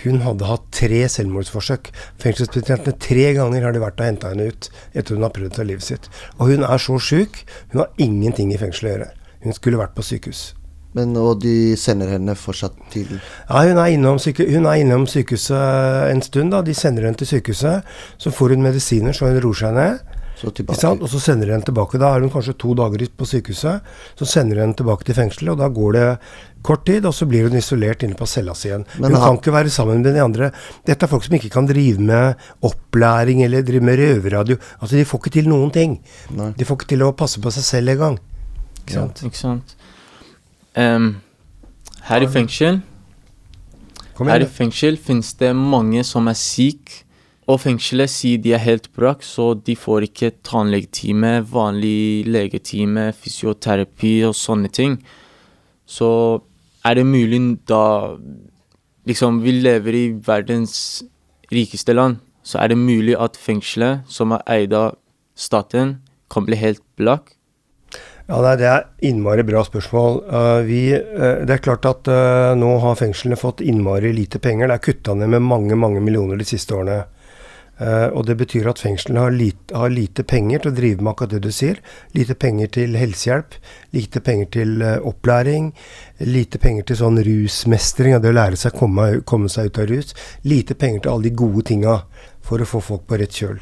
hun 0.01 0.23
hadde 0.25 0.49
hatt 0.49 0.65
tre 0.73 1.03
selvmordsforsøk. 1.13 1.91
Fengselsbetjentene 2.23 2.97
tre 2.97 3.27
ganger 3.37 3.67
har 3.67 3.75
de 3.75 3.83
vært 3.83 4.01
og 4.01 4.09
henta 4.09 4.33
henne 4.33 4.49
ut 4.49 4.69
etter 4.97 5.13
hun 5.13 5.27
har 5.27 5.35
prøvd 5.35 5.53
å 5.53 5.55
ta 5.59 5.67
livet 5.69 5.85
sitt. 5.85 6.09
Og 6.39 6.49
hun 6.55 6.65
er 6.65 6.81
så 6.81 6.97
sjuk, 6.97 7.43
hun 7.75 7.83
har 7.83 7.93
ingenting 8.01 8.55
i 8.55 8.61
fengselet 8.61 8.89
å 8.89 8.95
gjøre. 8.95 9.11
Hun 9.45 9.59
skulle 9.59 9.81
vært 9.83 9.93
på 9.93 10.07
sykehus. 10.09 10.47
Men 10.95 11.11
og 11.19 11.41
de 11.43 11.75
sender 11.77 12.13
henne 12.15 12.33
fortsatt 12.39 12.75
til 12.93 13.17
Ja, 13.19 13.61
hun 13.67 13.77
er, 13.77 13.91
innom 13.91 14.17
syke, 14.23 14.47
hun 14.47 14.65
er 14.65 14.79
innom 14.79 15.05
sykehuset 15.11 16.09
en 16.09 16.23
stund. 16.23 16.55
da, 16.55 16.61
De 16.65 16.73
sender 16.73 17.05
henne 17.05 17.19
til 17.19 17.27
sykehuset. 17.27 17.83
Så 18.17 18.31
får 18.31 18.55
hun 18.55 18.63
medisiner 18.63 19.13
så 19.13 19.27
hun 19.27 19.41
roer 19.43 19.59
seg 19.59 19.75
ned. 19.75 20.14
Så 20.35 20.51
tilbake. 20.51 20.79
sant? 20.79 21.01
Og 21.01 21.09
så 21.09 21.19
sender 21.19 21.47
de 21.47 21.51
henne 21.55 21.63
tilbake. 21.65 21.99
Da 21.99 22.09
er 22.15 22.19
hun 22.25 22.29
kanskje 22.29 22.57
to 22.59 22.73
dager 22.75 23.05
på 23.17 23.25
sykehuset. 23.25 23.81
Så 24.19 24.25
sender 24.27 24.55
de 24.55 24.61
henne 24.65 24.75
tilbake 24.75 25.05
til 25.07 25.15
fengselet, 25.15 25.51
og 25.53 25.57
da 25.57 25.69
går 25.69 25.93
det 25.93 26.19
kort 26.65 26.85
tid, 26.85 27.05
og 27.05 27.13
så 27.13 27.27
blir 27.29 27.47
hun 27.47 27.57
isolert 27.57 28.03
inne 28.03 28.17
på 28.17 28.27
cella 28.27 28.53
si 28.57 28.67
igjen. 28.69 28.85
Men 28.99 29.11
hun 29.11 29.21
han- 29.21 29.37
kan 29.37 29.37
ikke 29.37 29.53
være 29.53 29.69
sammen 29.69 30.01
med 30.03 30.13
de 30.13 30.19
andre. 30.23 30.51
Dette 30.85 31.03
er 31.03 31.07
folk 31.07 31.23
som 31.23 31.35
ikke 31.37 31.51
kan 31.51 31.65
drive 31.67 31.99
med 31.99 32.35
opplæring 32.63 33.43
eller 33.45 33.61
drive 33.61 33.81
med 33.81 33.99
røverradio. 33.99 34.57
Altså, 34.81 34.95
de 34.97 35.05
får 35.05 35.19
ikke 35.23 35.31
til 35.31 35.47
noen 35.47 35.71
ting. 35.71 35.99
Nei. 36.31 36.51
De 36.57 36.65
får 36.65 36.77
ikke 36.79 36.87
til 36.87 36.99
å 36.99 37.11
passe 37.15 37.39
på 37.39 37.51
seg 37.51 37.63
selv 37.63 37.89
engang. 37.89 38.19
Ikke 38.85 38.93
Ja, 38.93 39.07
ikke 39.07 39.37
sant. 39.37 39.75
Um, 40.75 41.21
her 42.03 42.21
i 42.21 42.27
fengsel 42.27 42.81
Kom 44.15 44.27
Her 44.27 44.39
i 44.43 44.45
fengsel 44.45 44.97
finnes 44.97 45.33
det 45.39 45.53
mange 45.55 46.03
som 46.07 46.27
er 46.27 46.33
syke, 46.39 47.03
og 47.45 47.61
fengselet 47.61 48.09
sier 48.09 48.41
de 48.41 48.55
er 48.57 48.63
helt 48.63 48.89
brak, 48.97 49.21
så 49.21 49.53
de 49.53 49.75
får 49.77 50.07
ikke 50.07 50.31
tannlegetime, 50.47 51.37
vanlig 51.45 52.25
legetime, 52.25 53.11
fysioterapi 53.13 54.15
og 54.25 54.33
sånne 54.37 54.71
ting. 54.73 54.97
Så 55.85 56.09
er 56.85 56.97
det 56.97 57.05
mulig 57.05 57.41
da 57.69 58.17
Liksom, 59.05 59.43
vi 59.45 59.51
lever 59.61 59.93
i 59.93 60.05
verdens 60.25 61.03
rikeste 61.53 61.93
land, 61.93 62.15
så 62.41 62.57
er 62.57 62.71
det 62.71 62.77
mulig 62.81 63.13
at 63.21 63.35
fengselet, 63.37 64.01
som 64.09 64.33
er 64.33 64.41
eid 64.49 64.73
av 64.73 64.95
staten, 65.37 65.99
kan 66.33 66.47
bli 66.47 66.57
helt 66.57 66.81
blakk. 66.97 67.35
Ja, 68.25 68.39
nei, 68.41 68.55
Det 68.57 68.65
er 68.65 68.87
innmari 69.05 69.45
bra 69.45 69.61
spørsmål. 69.61 70.23
Uh, 70.25 70.65
vi, 70.65 70.79
uh, 70.97 71.45
det 71.45 71.53
er 71.53 71.61
klart 71.61 71.85
at 71.85 72.09
uh, 72.09 72.57
nå 72.57 72.71
har 72.81 72.97
fengslene 72.97 73.37
fått 73.37 73.61
innmari 73.61 74.09
lite 74.17 74.41
penger. 74.41 74.73
Det 74.73 74.79
er 74.79 74.85
kutta 74.87 75.13
ned 75.13 75.29
med 75.35 75.45
mange 75.45 75.77
mange 75.77 76.01
millioner 76.01 76.41
de 76.41 76.49
siste 76.49 76.73
årene. 76.73 77.03
Eh, 77.79 78.07
og 78.15 78.25
Det 78.25 78.37
betyr 78.39 78.69
at 78.69 78.79
fengslene 78.79 79.19
har 79.19 79.33
lite, 79.35 79.75
har 79.75 79.91
lite 79.91 80.23
penger 80.23 80.63
til 80.63 80.71
å 80.71 80.75
drive 80.75 81.03
med 81.03 81.11
akkurat 81.11 81.33
det 81.35 81.41
du 81.43 81.51
sier. 81.51 81.81
Lite 82.15 82.35
penger 82.39 82.71
til 82.77 82.95
helsehjelp, 82.95 83.57
lite 83.95 84.21
penger 84.23 84.51
til 84.55 84.81
eh, 84.81 84.99
opplæring, 85.03 85.73
lite 86.23 86.61
penger 86.63 86.87
til 86.87 87.01
sånn 87.01 87.19
rusmestring, 87.27 88.15
det 88.21 88.31
å 88.31 88.37
lære 88.37 88.59
seg 88.59 88.75
å 88.75 88.79
komme, 88.79 89.09
komme 89.27 89.51
seg 89.51 89.71
ut 89.71 89.81
av 89.83 89.89
rus. 89.91 90.15
Lite 90.47 90.77
penger 90.79 91.03
til 91.03 91.11
alle 91.11 91.27
de 91.27 91.35
gode 91.35 91.65
tinga 91.67 91.99
for 92.45 92.63
å 92.63 92.69
få 92.69 92.79
folk 92.79 93.07
på 93.09 93.19
rett 93.19 93.35
kjøl. 93.43 93.59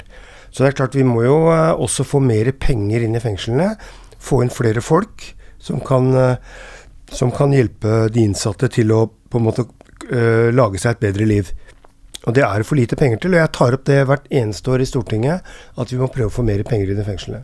Så 0.53 0.61
det 0.61 0.69
er 0.69 0.77
klart 0.83 0.99
vi 0.99 1.07
må 1.07 1.23
jo 1.25 1.39
eh, 1.49 1.71
også 1.73 2.05
få 2.05 2.21
mer 2.21 2.51
penger 2.53 3.07
inn 3.07 3.17
i 3.17 3.23
fengslene. 3.23 3.73
Få 4.21 4.43
inn 4.43 4.53
flere 4.53 4.83
folk 4.85 5.25
som 5.63 5.79
kan, 5.83 6.11
som 7.11 7.29
kan 7.31 7.53
hjelpe 7.55 8.09
de 8.11 8.25
innsatte 8.27 8.67
til 8.71 8.91
å 8.91 9.05
på 9.07 9.39
en 9.39 9.45
måte 9.47 9.63
lage 10.51 10.79
seg 10.79 10.97
et 10.97 11.03
bedre 11.05 11.27
liv. 11.27 11.51
Og 12.23 12.35
det 12.35 12.43
er 12.45 12.61
det 12.61 12.67
for 12.67 12.79
lite 12.79 12.97
penger 12.99 13.19
til. 13.23 13.35
Og 13.35 13.41
jeg 13.41 13.51
tar 13.57 13.75
opp 13.75 13.87
det 13.89 13.97
hvert 14.07 14.29
eneste 14.31 14.71
år 14.71 14.83
i 14.83 14.87
Stortinget, 14.87 15.49
at 15.75 15.91
vi 15.91 15.99
må 15.99 16.07
prøve 16.11 16.31
å 16.31 16.35
få 16.37 16.45
mer 16.47 16.63
penger 16.67 16.93
i 16.93 16.99
i 16.99 17.07
fengslene. 17.07 17.43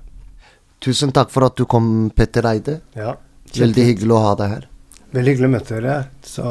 Tusen 0.79 1.11
takk 1.11 1.33
for 1.33 1.49
at 1.49 1.57
du 1.59 1.65
kom, 1.67 2.09
Petter 2.15 2.47
Eide. 2.47 2.79
Ja. 2.95 3.17
Veldig 3.57 3.87
hyggelig 3.91 4.15
å 4.15 4.23
ha 4.23 4.35
deg 4.39 4.55
her. 4.55 4.69
Veldig 5.11 5.33
hyggelig 5.33 5.49
å 5.49 5.55
møte 5.57 5.75
dere. 5.81 5.99
Så 6.23 6.45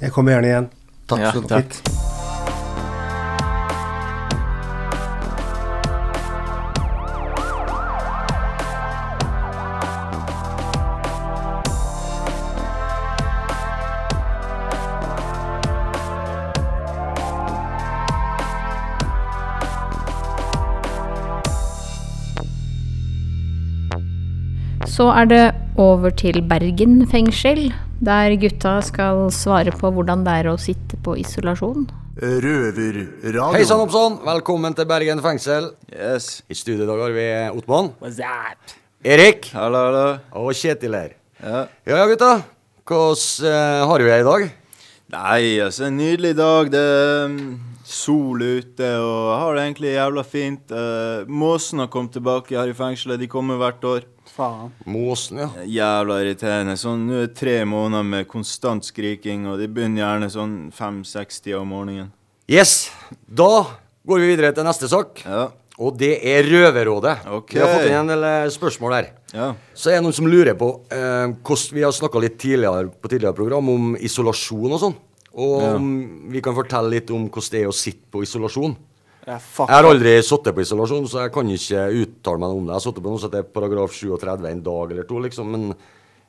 jeg 0.00 0.14
kommer 0.14 0.36
gjerne 0.36 0.52
igjen. 0.52 0.70
Takk 1.06 1.26
Ja, 1.26 1.34
skal 1.34 1.44
du 1.44 1.54
ha. 1.54 2.35
Så 24.96 25.10
er 25.12 25.26
det 25.28 25.42
over 25.76 26.08
til 26.16 26.38
Bergen 26.48 27.02
fengsel, 27.10 27.66
der 28.00 28.32
gutta 28.40 28.78
skal 28.80 29.26
svare 29.34 29.74
på 29.76 29.90
hvordan 29.92 30.22
det 30.24 30.36
er 30.40 30.46
å 30.48 30.54
sitte 30.56 30.96
på 31.04 31.18
isolasjon. 31.20 31.84
Røverradio. 32.16 33.50
Hei 33.52 33.66
sann, 33.68 33.82
oppsann. 33.84 34.16
Velkommen 34.24 34.72
til 34.78 34.88
Bergen 34.88 35.20
fengsel. 35.20 35.68
Yes. 35.92 36.40
I 36.48 36.56
studio 36.56 36.86
i 36.86 36.88
dag 36.88 37.02
har 37.04 37.12
vi 37.12 37.28
Ottmann, 37.58 37.92
What's 38.00 38.22
up? 38.24 38.72
Erik 39.04 39.50
Hallo, 39.52 39.84
hallo. 39.90 40.06
og 40.32 40.56
Kjetil 40.56 40.96
her. 40.96 41.12
Ja. 41.44 41.66
Ja 41.84 42.00
ja, 42.00 42.08
gutta. 42.08 42.32
Hvordan 42.88 43.52
uh, 43.52 43.84
har 43.92 44.00
vi 44.00 44.10
det 44.14 44.20
i 44.22 44.28
dag? 44.30 44.50
Nei, 45.12 45.40
altså, 45.66 45.90
en 45.90 46.00
nydelig 46.00 46.38
dag. 46.40 46.72
Det 46.72 46.86
sol 47.86 48.42
ute, 48.42 48.88
og 48.98 49.30
har 49.38 49.54
det 49.54 49.64
egentlig 49.64 49.92
jævla 49.94 50.24
fint. 50.26 50.72
Uh, 50.74 51.22
Måsen 51.30 51.82
har 51.84 51.90
kommet 51.92 52.16
tilbake 52.16 52.56
her 52.58 52.72
i 52.72 52.76
fengselet. 52.76 53.20
De 53.22 53.28
kommer 53.30 53.60
hvert 53.60 53.84
år. 53.86 54.06
Faen. 54.36 54.72
Måsen, 54.90 55.38
ja. 55.44 55.48
Jævla 55.78 56.18
irriterende. 56.24 56.74
Sånn, 56.80 57.06
Nå 57.06 57.20
er 57.20 57.28
det 57.28 57.36
tre 57.38 57.60
måneder 57.68 58.04
med 58.04 58.26
konstant 58.28 58.84
skriking, 58.84 59.46
og 59.48 59.60
de 59.62 59.68
begynner 59.70 60.02
gjerne 60.02 60.30
sånn 60.34 60.56
fem-seks-tida 60.74 61.60
om 61.62 61.70
morgenen. 61.72 62.10
Yes. 62.50 62.90
Da 63.26 63.64
går 64.06 64.20
vi 64.22 64.32
videre 64.34 64.52
til 64.54 64.66
neste 64.66 64.90
sak. 64.90 65.22
Ja. 65.24 65.46
Og 65.76 65.96
det 66.00 66.14
er 66.24 66.46
Røverrådet. 66.48 67.18
Ok. 67.36 67.50
Vi 67.52 67.60
har 67.60 67.68
fått 67.74 67.88
inn 67.90 67.98
en 67.98 68.08
del 68.08 68.22
eh, 68.24 68.46
spørsmål 68.54 68.94
der. 68.96 69.08
ja. 69.36 69.48
Så 69.76 69.90
er 69.92 69.98
det 69.98 70.06
noen 70.06 70.16
som 70.16 70.28
lurer 70.30 70.56
på 70.56 70.70
eh, 70.88 71.26
hvordan 71.44 71.74
Vi 71.76 71.82
har 71.84 71.92
snakka 71.92 72.22
litt 72.24 72.38
tidligere 72.40 72.88
på 72.88 73.10
tidligere 73.12 73.36
program 73.36 73.68
om 73.68 73.90
isolasjon 74.00 74.72
og 74.72 74.80
sånn. 74.80 74.96
Og 75.36 75.60
Ja. 75.62 75.74
om 75.76 76.30
vi 76.32 76.40
kan 76.40 76.54
fortelle 76.54 76.88
litt 76.90 77.10
om 77.10 77.28
hvordan 77.28 77.50
det 77.50 77.62
er 77.62 77.68
å 77.68 77.74
sitte 77.74 78.06
på 78.10 78.22
isolasjon. 78.24 78.76
Ja. 79.26 79.36
Jeg 79.38 79.66
har 79.68 79.84
aldri 79.84 80.22
sittet 80.22 80.54
på 80.54 80.62
isolasjon, 80.62 81.06
så 81.10 81.24
jeg 81.24 81.32
kan 81.34 81.46
ikke 81.50 81.82
uttale 82.02 82.38
meg 82.38 82.48
om 82.56 82.64
det. 82.66 82.72
Jeg 82.72 82.78
har 82.78 82.84
sittet 82.86 83.02
på 83.02 83.10
noe 83.10 83.18
som 83.20 83.30
heter 83.30 83.42
paragraf 83.52 83.90
37 83.92 84.46
en 84.50 84.62
dag 84.62 84.90
eller 84.92 85.02
to, 85.04 85.18
liksom. 85.18 85.50
Men 85.50 85.74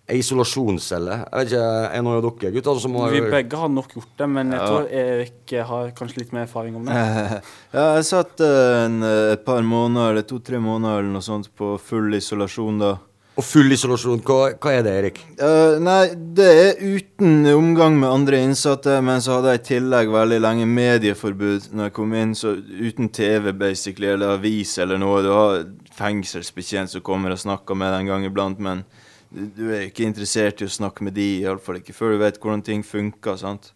ei 0.09 0.17
isolasjonscelle. 0.19 1.17
Jeg 1.31 1.31
vet 1.31 1.47
ikke, 1.51 1.93
Er 1.93 2.01
noen 2.01 2.17
av 2.17 2.39
dere 2.39 2.51
gutter 2.55 2.79
som 2.79 2.95
har 2.95 3.09
Vi 3.11 3.21
begge 3.21 3.57
har 3.57 3.69
nok 3.69 3.93
gjort 3.93 4.17
det, 4.17 4.27
men 4.29 4.51
jeg 4.51 4.59
Ja. 4.59 4.67
tror 4.67 4.89
Erik 4.91 5.67
har 5.67 5.91
kanskje 5.91 6.17
litt 6.17 6.33
mer 6.33 6.43
erfaring 6.47 6.75
om 6.75 6.85
det. 6.85 6.93
Ja, 7.73 7.95
jeg 7.95 8.03
satt 8.05 8.39
eh, 8.41 8.85
en, 8.85 9.03
eh, 9.03 9.33
et 9.33 9.45
par 9.45 9.61
måneder, 9.61 10.11
eller 10.11 10.21
to-tre 10.23 10.57
måneder 10.59 10.99
eller 10.99 11.11
noe 11.13 11.21
sånt, 11.21 11.49
på 11.55 11.77
full 11.79 12.11
isolasjon 12.13 12.79
da. 12.79 12.97
Og 13.37 13.45
full 13.45 13.69
isolasjon, 13.69 14.23
hva, 14.25 14.55
hva 14.57 14.71
er 14.73 14.85
det, 14.87 14.93
Erik? 14.97 15.19
Uh, 15.37 15.77
nei, 15.83 16.07
det 16.37 16.47
er 16.47 16.79
uten 16.81 17.45
omgang 17.51 17.99
med 18.01 18.09
andre 18.09 18.39
innsatte, 18.41 18.95
men 19.05 19.21
så 19.21 19.35
hadde 19.35 19.53
jeg 19.53 19.61
i 19.61 19.67
tillegg 19.67 20.09
veldig 20.09 20.39
lenge 20.41 20.65
medieforbud 20.71 21.67
når 21.69 21.91
jeg 21.91 21.95
kom 21.99 22.15
inn, 22.17 22.33
så 22.37 22.55
uten 22.57 23.11
TV 23.13 23.51
basically, 23.53 24.09
eller 24.15 24.39
avis 24.39 24.73
eller 24.81 24.97
noe. 25.01 25.21
Du 25.21 25.29
har 25.35 25.67
fengselsbetjent 25.99 26.95
som 26.95 27.05
kommer 27.05 27.35
og 27.35 27.43
snakker 27.43 27.77
med 27.77 27.93
deg 27.93 28.07
en 28.07 28.11
gang 28.15 28.25
iblant, 28.25 28.57
men 28.57 28.81
du, 29.29 29.67
er 29.69 29.85
ikke 29.85 30.07
interessert 30.07 30.63
i 30.63 30.69
å 30.69 30.73
snakke 30.73 31.05
med 31.05 31.13
de, 31.19 31.27
iallfall 31.43 31.77
ikke 31.77 31.93
før 31.93 32.15
du 32.15 32.23
vet 32.23 32.41
hvordan 32.41 32.65
ting 32.65 32.81
funker, 32.85 33.37
sant. 33.37 33.69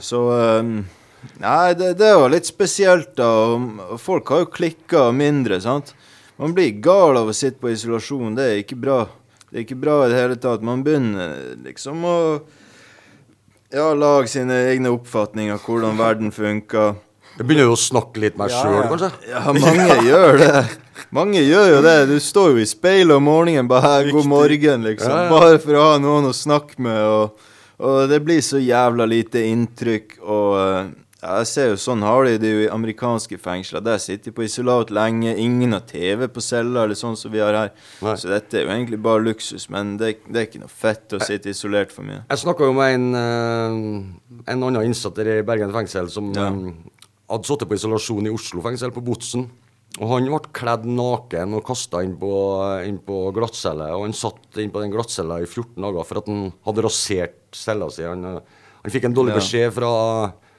Så 0.00 0.22
um, 0.32 0.78
Nei, 1.42 1.74
det, 1.76 1.96
det 2.00 2.14
var 2.16 2.30
litt 2.32 2.48
spesielt, 2.48 3.12
da. 3.18 3.28
Folk 4.00 4.30
har 4.32 4.44
jo 4.46 4.52
klikka 4.56 5.08
mindre, 5.12 5.58
sant. 5.60 5.92
Man 6.36 6.52
blir 6.54 6.70
gal 6.84 7.16
av 7.16 7.30
å 7.30 7.34
sitte 7.36 7.60
på 7.62 7.70
isolasjon. 7.72 8.34
Det 8.36 8.44
er 8.44 8.60
ikke 8.60 8.76
bra. 8.76 9.00
Det 9.48 9.60
er 9.60 9.64
ikke 9.64 9.78
bra 9.80 10.02
i 10.04 10.10
det 10.12 10.20
hele 10.20 10.36
tatt. 10.40 10.64
Man 10.66 10.82
begynner 10.84 11.56
liksom 11.64 12.04
å 12.04 12.16
ja, 13.72 13.86
lage 13.96 14.28
sine 14.28 14.58
egne 14.68 14.92
oppfatninger 14.92 15.56
av 15.56 15.64
hvordan 15.64 15.96
verden 15.96 16.34
funker. 16.34 16.98
Du 17.36 17.44
begynner 17.44 17.70
jo 17.70 17.76
å 17.76 17.80
snakke 17.80 18.20
litt 18.20 18.36
med 18.36 18.48
deg 18.48 18.56
sjøl, 18.56 18.84
kanskje? 18.90 19.10
Ja, 19.28 19.42
mange 19.52 19.96
gjør 20.06 20.38
det. 20.40 20.60
Mange 21.12 21.40
gjør 21.40 21.66
jo 21.74 21.80
det. 21.84 21.96
Du 22.08 22.16
står 22.20 22.54
jo 22.54 22.62
i 22.62 22.68
speilet 22.68 23.16
om 23.16 23.26
morgenen 23.28 23.68
bare 23.68 23.84
her, 23.84 24.12
'god 24.12 24.28
morgen', 24.30 24.86
liksom. 24.86 25.12
Ja, 25.12 25.24
ja. 25.26 25.32
Bare 25.32 25.58
for 25.60 25.76
å 25.76 25.88
ha 25.90 25.98
noen 26.00 26.30
å 26.30 26.36
snakke 26.36 26.80
med. 26.80 27.00
Og, 27.00 27.50
og 27.80 28.08
det 28.08 28.22
blir 28.24 28.40
så 28.44 28.60
jævla 28.60 29.04
lite 29.08 29.44
inntrykk. 29.44 30.16
Og 30.24 30.56
eh, 30.60 30.88
ja, 31.16 31.38
jeg 31.40 31.48
ser 31.48 31.70
jo 31.70 31.76
sånn 31.80 32.02
har 32.04 32.26
de 32.26 32.34
det 32.42 32.50
jo 32.50 32.64
i 32.66 32.68
amerikanske 32.68 33.38
fengsler. 33.40 33.80
Der 33.80 34.00
sitter 34.02 34.28
de 34.28 34.34
på 34.36 34.44
isolat 34.44 34.90
lenge. 34.92 35.32
Ingen 35.40 35.72
har 35.72 35.86
TV 35.88 36.26
på 36.28 36.44
cella, 36.44 36.84
eller 36.84 36.98
sånn 36.98 37.16
som 37.16 37.32
vi 37.32 37.40
har 37.40 37.56
her. 37.56 37.72
Så 38.20 38.28
dette 38.28 38.60
er 38.60 38.66
jo 38.66 38.74
egentlig 38.74 39.00
bare 39.02 39.24
luksus. 39.24 39.64
Men 39.72 39.94
det, 40.00 40.18
det 40.28 40.42
er 40.42 40.48
ikke 40.50 40.60
noe 40.60 40.72
fett 40.72 41.16
å 41.16 41.22
sitte 41.24 41.54
isolert 41.54 41.94
for 41.94 42.04
mye. 42.04 42.20
Jeg 42.28 42.44
snakka 42.44 42.68
jo 42.68 42.76
med 42.76 42.98
en, 42.98 43.08
eh, 43.22 44.44
en 44.52 44.68
annen 44.68 44.90
innsatt 44.90 45.24
i 45.24 45.40
Bergen 45.46 45.72
fengsel 45.72 46.12
som 46.12 46.30
ja. 46.36 46.50
hadde 47.32 47.48
sittet 47.48 47.72
på 47.72 47.80
isolasjon 47.80 48.28
i 48.28 48.36
Oslo 48.36 48.60
fengsel, 48.68 48.92
på 48.92 49.04
Botsen. 49.08 49.48
Og 49.96 50.10
han 50.12 50.28
ble 50.28 50.44
kledd 50.52 50.84
naken 50.84 51.56
og 51.56 51.64
kasta 51.64 52.04
inn 52.04 52.18
på, 52.20 52.32
inn 52.84 53.00
på 53.00 53.30
glattcelle. 53.32 53.88
Og 53.96 54.04
han 54.04 54.16
satt 54.16 54.60
inn 54.60 54.74
på 54.74 54.84
den 54.84 54.92
glattcella 54.92 55.40
i 55.40 55.48
14 55.48 55.80
dager 55.80 56.04
for 56.04 56.20
at 56.20 56.28
han 56.28 56.50
hadde 56.68 56.84
rasert 56.84 57.40
cella 57.56 57.88
si. 57.88 58.04
Han, 58.04 58.34
eh, 58.36 58.66
han 58.82 58.92
fikk 58.92 59.08
en 59.08 59.16
dårlig 59.16 59.40
beskjed 59.40 59.72
fra 59.72 59.94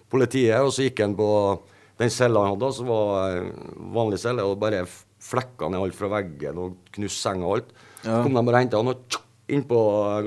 politiet, 0.10 0.60
og 0.62 0.72
så 0.72 0.86
gikk 0.88 1.00
han 1.04 1.16
på 1.16 1.60
den 2.00 2.10
cella 2.14 2.44
han 2.46 2.54
hadde, 2.56 2.74
som 2.78 2.88
var 2.88 3.42
vanlig 3.96 4.20
celle, 4.22 4.44
og 4.46 4.60
bare 4.62 4.86
flekka 5.20 5.70
ned 5.70 5.82
alt 5.82 5.96
fra 5.98 6.08
veggen 6.14 6.58
og 6.62 6.76
knuste 6.94 7.20
senga 7.26 7.46
og 7.50 7.56
alt. 7.58 7.72
Så 8.04 8.22
kom 8.24 8.34
de 8.38 8.44
og 8.44 8.54
henta 8.60 8.78
han 8.78 8.88
og 8.94 9.02
tsk, 9.10 9.24
inn 9.50 9.64
på 9.64 9.78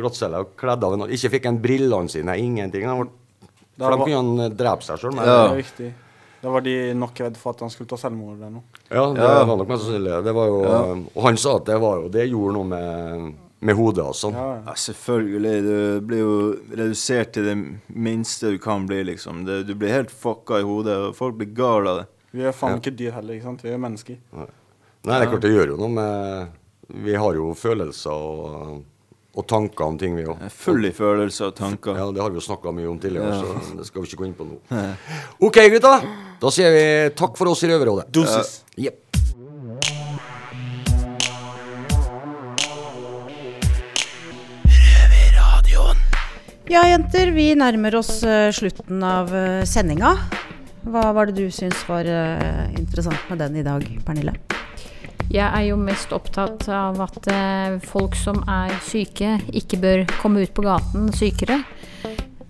glattcella 0.01 0.41
og 0.41 0.55
kledde 0.57 0.85
av 0.89 0.97
han. 0.99 1.11
Ikke 1.13 1.31
fikk 1.37 1.45
han 1.47 1.59
brillene 1.63 2.09
sine, 2.11 2.37
ingenting. 2.41 2.85
Han 2.89 3.09
Da 3.77 3.87
for 3.87 3.91
da 3.91 3.97
var- 3.97 4.07
kunne 4.07 4.17
han 4.47 4.57
drepe 4.57 4.83
seg 4.85 4.99
sjøl. 4.99 5.15
Det 5.17 5.29
er 5.29 5.57
viktig. 5.57 5.93
Da 6.43 6.49
var 6.51 6.61
de 6.63 6.95
nok 6.95 7.15
redd 7.21 7.37
for 7.37 7.51
at 7.53 7.61
han 7.61 7.71
skulle 7.71 7.89
ta 7.89 7.97
selvmord 7.97 8.37
eller 8.37 8.51
noe. 8.51 8.63
Ja, 8.91 9.13
det 9.13 9.21
Ja. 9.23 9.45
var 9.45 9.57
nok 9.57 9.69
mest 9.69 9.83
sannsynlig. 9.85 10.25
Det 10.25 10.35
var 10.35 10.47
jo, 10.47 10.63
Ja. 10.65 10.81
Og 11.17 11.23
han 11.23 11.37
sa 11.37 11.57
at 11.57 11.65
det 11.67 11.79
var 11.81 12.01
jo 12.01 12.09
Det 12.09 12.29
gjorde 12.31 12.53
noe 12.55 12.65
med, 12.65 13.35
med 13.61 13.77
hodet 13.77 14.05
hans. 14.05 14.21
sånn. 14.25 14.35
Ja, 14.35 14.75
selvfølgelig. 14.75 15.57
Du 15.67 16.01
blir 16.09 16.19
jo 16.23 16.37
redusert 16.71 17.33
til 17.37 17.45
det 17.45 17.57
minste 17.93 18.51
du 18.55 18.59
kan 18.63 18.87
bli, 18.89 19.03
liksom. 19.05 19.45
Det, 19.45 19.67
du 19.69 19.75
blir 19.75 19.93
helt 19.93 20.11
fucka 20.11 20.61
i 20.61 20.65
hodet, 20.65 20.97
og 20.97 21.17
folk 21.19 21.37
blir 21.37 21.51
gale 21.55 21.91
av 21.91 21.99
det. 22.03 22.07
Vi 22.33 22.45
er 22.47 22.53
faen 22.57 22.77
Ja. 22.77 22.79
ikke 22.79 22.97
dyr 22.97 23.13
heller, 23.19 23.35
ikke 23.35 23.49
sant? 23.51 23.63
Vi 23.67 23.71
er 23.75 23.79
mennesker. 23.83 24.17
Nei, 24.33 24.47
det 25.03 25.17
er 25.27 25.31
klart 25.33 25.43
det 25.43 25.51
gjør 25.55 25.69
jo 25.75 25.77
noe 25.81 25.89
med 25.89 26.49
Vi 27.07 27.15
har 27.15 27.35
jo 27.35 27.53
følelser 27.55 28.11
og, 28.11 28.81
og 29.37 29.47
tanker 29.47 29.85
om 29.85 29.99
ting, 29.99 30.17
vi 30.17 30.25
òg. 30.25 30.41
Full 30.51 30.85
i 30.89 30.91
følelser 30.91 31.47
og 31.51 31.55
tanker. 31.57 31.95
Ja, 31.97 32.09
det 32.13 32.21
har 32.23 32.31
vi 32.31 32.41
jo 32.41 32.47
snakka 32.47 32.73
mye 32.75 32.89
om 32.91 32.99
tidligere, 32.99 33.29
Ja. 33.35 33.61
så 33.63 33.77
det 33.79 33.87
skal 33.87 34.03
vi 34.03 34.09
ikke 34.09 34.23
gå 34.23 34.27
inn 34.27 34.35
på 34.35 34.47
nå. 34.49 34.59
OK, 35.47 35.59
gutta. 35.71 35.95
Da 36.41 36.51
sier 36.51 36.71
vi 36.75 37.15
takk 37.15 37.37
for 37.37 37.47
oss 37.53 37.63
i 37.63 37.69
Røverrådet. 37.71 38.09
Doses. 38.11 38.65
Jepp. 38.77 39.10
Ja, 46.71 46.85
jenter, 46.87 47.33
vi 47.35 47.49
nærmer 47.59 47.97
oss 47.99 48.21
eh, 48.23 48.53
slutten 48.55 49.01
av 49.03 49.33
uh, 49.35 49.65
sendinga. 49.67 50.13
Hva 50.87 51.09
var 51.17 51.27
det 51.27 51.35
du 51.41 51.49
syns 51.51 51.81
var 51.89 52.07
eh, 52.07 52.69
interessant 52.79 53.25
med 53.27 53.41
den 53.43 53.57
i 53.59 53.65
dag, 53.67 53.83
Pernille? 54.07 54.37
Jeg 55.35 55.49
er 55.49 55.65
jo 55.67 55.79
mest 55.83 56.15
opptatt 56.15 56.69
av 56.71 57.01
at 57.03 57.27
eh, 57.27 57.75
folk 57.83 58.15
som 58.15 58.39
er 58.47 58.77
syke, 58.87 59.33
ikke 59.51 59.81
bør 59.83 60.05
komme 60.21 60.45
ut 60.47 60.55
på 60.55 60.63
gaten 60.63 61.11
sykere. 61.19 61.59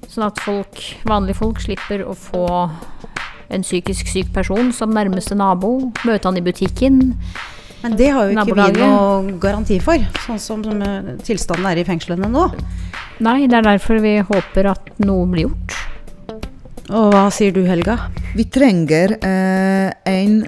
Sånn 0.05 0.27
at 0.29 0.45
folk, 0.45 0.83
vanlige 1.09 1.41
folk 1.41 1.65
slipper 1.65 2.05
å 2.05 2.13
få 2.13 2.45
en 3.49 3.65
psykisk 3.65 4.13
syk 4.13 4.35
person 4.37 4.69
som 4.77 4.93
nærmeste 4.93 5.33
nabo, 5.33 5.95
møte 6.05 6.29
han 6.29 6.37
i 6.37 6.45
butikken. 6.45 7.01
Men 7.81 7.97
det 7.97 8.13
har 8.13 8.29
jo 8.29 8.37
ikke 8.37 8.53
vi 8.53 8.85
noe 8.85 9.37
garanti 9.41 9.81
for, 9.81 10.05
sånn 10.27 10.45
som 10.45 10.69
som, 10.69 10.85
eh, 10.85 11.15
tilstanden 11.25 11.73
er 11.73 11.81
i 11.81 11.89
fengslene 11.89 12.29
nå. 12.29 12.51
Nei, 13.21 13.45
det 13.53 13.59
er 13.59 13.67
derfor 13.67 14.01
vi 14.01 14.15
håper 14.25 14.71
at 14.71 14.87
noe 15.05 15.27
blir 15.29 15.51
gjort. 15.51 15.75
Og 16.91 17.11
hva 17.13 17.27
sier 17.35 17.53
du, 17.53 17.61
Helga? 17.69 17.99
Vi 18.33 18.47
trenger 18.49 19.13
eh, 19.21 19.91
en 20.09 20.39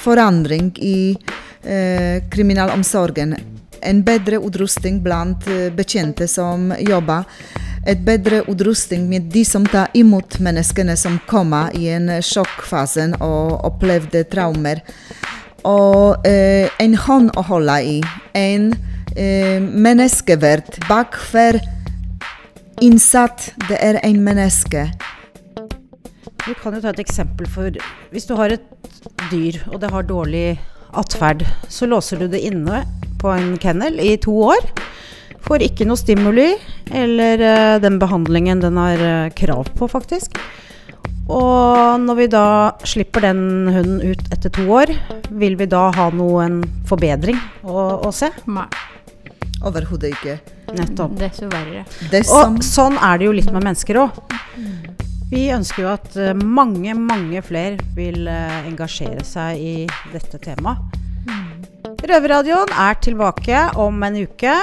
forandring 0.00 0.72
i 0.82 1.14
eh, 1.62 2.18
kriminalomsorgen. 2.32 3.36
En 3.78 4.02
bedre 4.02 4.40
utrustning 4.42 4.98
blant 5.04 5.46
eh, 5.46 5.68
bekjente 5.70 6.26
som 6.28 6.72
jobber. 6.82 7.30
Et 7.86 8.02
bedre 8.04 8.42
utrustning 8.50 9.06
med 9.08 9.30
de 9.32 9.46
som 9.46 9.62
tar 9.66 9.94
imot 9.94 10.40
menneskene 10.42 10.98
som 10.98 11.20
kommer 11.30 11.70
i 11.78 11.86
en 11.94 12.10
sjokkfase 12.18 13.12
og 13.22 13.54
opplevde 13.70 14.26
traumer. 14.28 14.82
Og 15.62 16.26
eh, 16.26 16.66
en 16.82 16.98
hånd 17.06 17.32
å 17.38 17.46
holde 17.54 17.80
i. 17.86 17.98
En 18.34 18.72
eh, 18.74 18.87
menneskeverd 19.18 20.78
bak 20.88 21.16
hver 21.32 21.58
innsatt. 22.84 23.50
Det 23.68 23.78
er 23.82 23.98
en 24.06 24.20
menneske. 24.24 24.86
Vi 26.46 26.54
kan 26.62 26.76
jo 26.76 26.80
ta 26.80 26.92
et 26.94 27.02
eksempel 27.02 27.48
for 27.50 27.74
Hvis 28.12 28.28
du 28.28 28.34
har 28.38 28.54
et 28.54 28.64
dyr, 29.32 29.58
og 29.72 29.80
det 29.82 29.90
har 29.92 30.06
dårlig 30.06 30.58
atferd, 30.96 31.44
så 31.68 31.86
låser 31.86 32.22
du 32.22 32.28
det 32.32 32.40
inne 32.46 32.84
på 33.20 33.32
en 33.34 33.56
kennel 33.60 33.98
i 34.00 34.16
to 34.22 34.32
år. 34.54 34.64
Får 35.44 35.64
ikke 35.64 35.86
noe 35.88 35.98
stimuli 35.98 36.48
eller 36.94 37.42
eh, 37.44 37.80
den 37.82 37.98
behandlingen 38.00 38.62
den 38.62 38.78
har 38.80 39.02
eh, 39.02 39.32
krav 39.36 39.68
på, 39.76 39.88
faktisk. 39.90 40.38
Og 41.28 42.00
når 42.00 42.16
vi 42.22 42.26
da 42.32 42.46
slipper 42.88 43.26
den 43.28 43.68
hunden 43.68 44.00
ut 44.00 44.22
etter 44.32 44.52
to 44.52 44.64
år, 44.72 44.92
vil 45.28 45.58
vi 45.60 45.68
da 45.68 45.90
ha 45.92 46.08
noen 46.14 46.62
forbedring 46.88 47.36
å, 47.68 48.08
å 48.08 48.12
se? 48.14 48.32
Nei. 48.48 48.68
Overhodet 49.66 50.12
ikke. 50.14 50.38
Nettopp. 50.76 51.16
Desto 51.18 51.48
verre. 51.50 51.84
Det 52.12 52.24
som 52.28 52.58
Og 52.58 52.64
sånn 52.66 52.98
er 53.00 53.18
det 53.18 53.28
jo 53.28 53.34
litt 53.34 53.50
med 53.50 53.64
mennesker 53.64 53.98
òg. 54.04 54.20
Vi 55.28 55.48
ønsker 55.52 55.82
jo 55.84 55.90
at 55.92 56.14
eh, 56.16 56.32
mange, 56.36 56.94
mange 56.96 57.42
flere 57.44 57.76
vil 57.96 58.28
eh, 58.30 58.68
engasjere 58.70 59.24
seg 59.28 59.60
i 59.60 59.74
dette 60.14 60.40
temaet. 60.40 60.96
Røverradioen 62.08 62.70
er 62.78 62.96
tilbake 63.04 63.64
om 63.76 64.02
en 64.06 64.16
uke. 64.22 64.54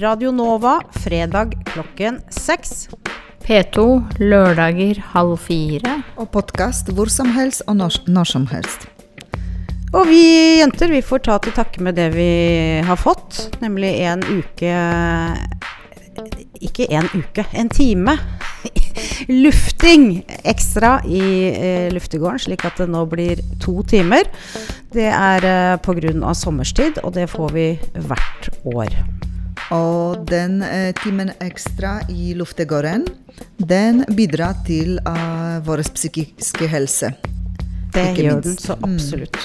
Radio 0.00 0.32
Nova 0.32 0.78
fredag 1.02 1.52
klokken 1.68 2.22
seks. 2.32 2.88
P2 3.44 3.84
lørdager 4.20 5.00
halv 5.14 5.38
fire. 5.44 5.98
Og 6.20 6.30
podkast 6.32 6.92
hvor 6.94 7.12
som 7.12 7.32
helst 7.36 7.64
og 7.66 7.80
når, 7.80 8.00
når 8.08 8.32
som 8.32 8.48
helst. 8.52 8.88
Og 9.96 10.04
vi 10.08 10.58
jenter 10.60 10.90
vi 10.92 11.00
får 11.04 11.22
ta 11.24 11.38
til 11.40 11.54
takke 11.56 11.82
med 11.84 11.96
det 11.96 12.10
vi 12.12 12.30
har 12.84 12.98
fått, 13.00 13.60
nemlig 13.64 13.94
en 14.04 14.24
uke 14.26 14.72
Ikke 16.60 16.88
en 16.90 17.06
uke, 17.14 17.44
en 17.54 17.68
time. 17.70 18.16
Lufting 19.44 20.24
ekstra 20.42 20.98
i 21.06 21.22
eh, 21.52 21.92
luftegården, 21.94 22.42
slik 22.42 22.64
at 22.66 22.80
det 22.82 22.88
nå 22.90 23.04
blir 23.06 23.38
to 23.62 23.78
timer. 23.86 24.26
Det 24.92 25.06
er 25.06 25.46
eh, 25.46 25.76
pga. 25.78 26.34
sommerstid, 26.34 26.98
og 27.04 27.14
det 27.14 27.28
får 27.30 27.54
vi 27.54 27.68
hvert 27.94 28.50
år. 28.64 28.98
Og 29.74 30.26
den 30.26 30.62
eh, 30.62 30.90
timen 31.02 31.30
ekstra 31.44 32.00
i 32.08 32.34
luftegården, 32.34 33.06
den 33.58 34.04
bidrar 34.16 34.58
til 34.66 34.98
eh, 34.98 35.60
vår 35.64 35.84
psykiske 35.94 36.66
helse. 36.66 37.12
Det 37.94 38.10
gjør 38.16 38.42
minst. 38.42 38.48
den 38.48 38.58
så 38.58 38.78
absolutt. 38.82 39.38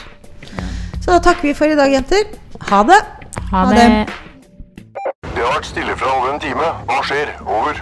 Så 1.03 1.11
da 1.11 1.19
takker 1.19 1.41
vi 1.49 1.53
for 1.53 1.65
i 1.67 1.75
dag, 1.75 1.91
jenter. 1.91 2.23
Ha 2.69 2.83
det. 2.83 2.99
Ha 3.51 3.57
Ha 3.57 3.71
det. 3.71 3.75
det. 3.75 4.13
Har 5.43 5.53
vært 5.57 5.65
stille 5.67 5.95
fra 5.99 6.11
over 6.17 6.29
en 6.33 6.39
time. 6.39 6.67
Hva 6.87 6.99
skjer? 7.03 7.33
Over. 7.45 7.73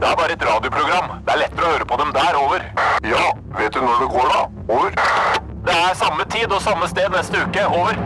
Det 0.00 0.06
er 0.10 0.16
bare 0.20 0.32
et 0.36 0.44
radioprogram. 0.46 1.08
Det 1.26 1.34
er 1.34 1.40
lettere 1.42 1.66
å 1.66 1.72
høre 1.72 1.86
på 1.90 1.98
dem 1.98 2.12
der. 2.14 2.38
Over. 2.38 2.66
Ja, 3.10 3.24
vet 3.58 3.74
du 3.74 3.80
når 3.82 4.04
det 4.04 4.08
går, 4.14 4.30
da? 4.30 4.44
Over. 4.74 4.90
Det 5.66 5.74
er 5.74 5.94
samme 5.98 6.24
tid 6.30 6.52
og 6.52 6.62
samme 6.62 6.88
sted 6.88 7.10
neste 7.16 7.42
uke. 7.42 7.66
Over. 7.66 7.98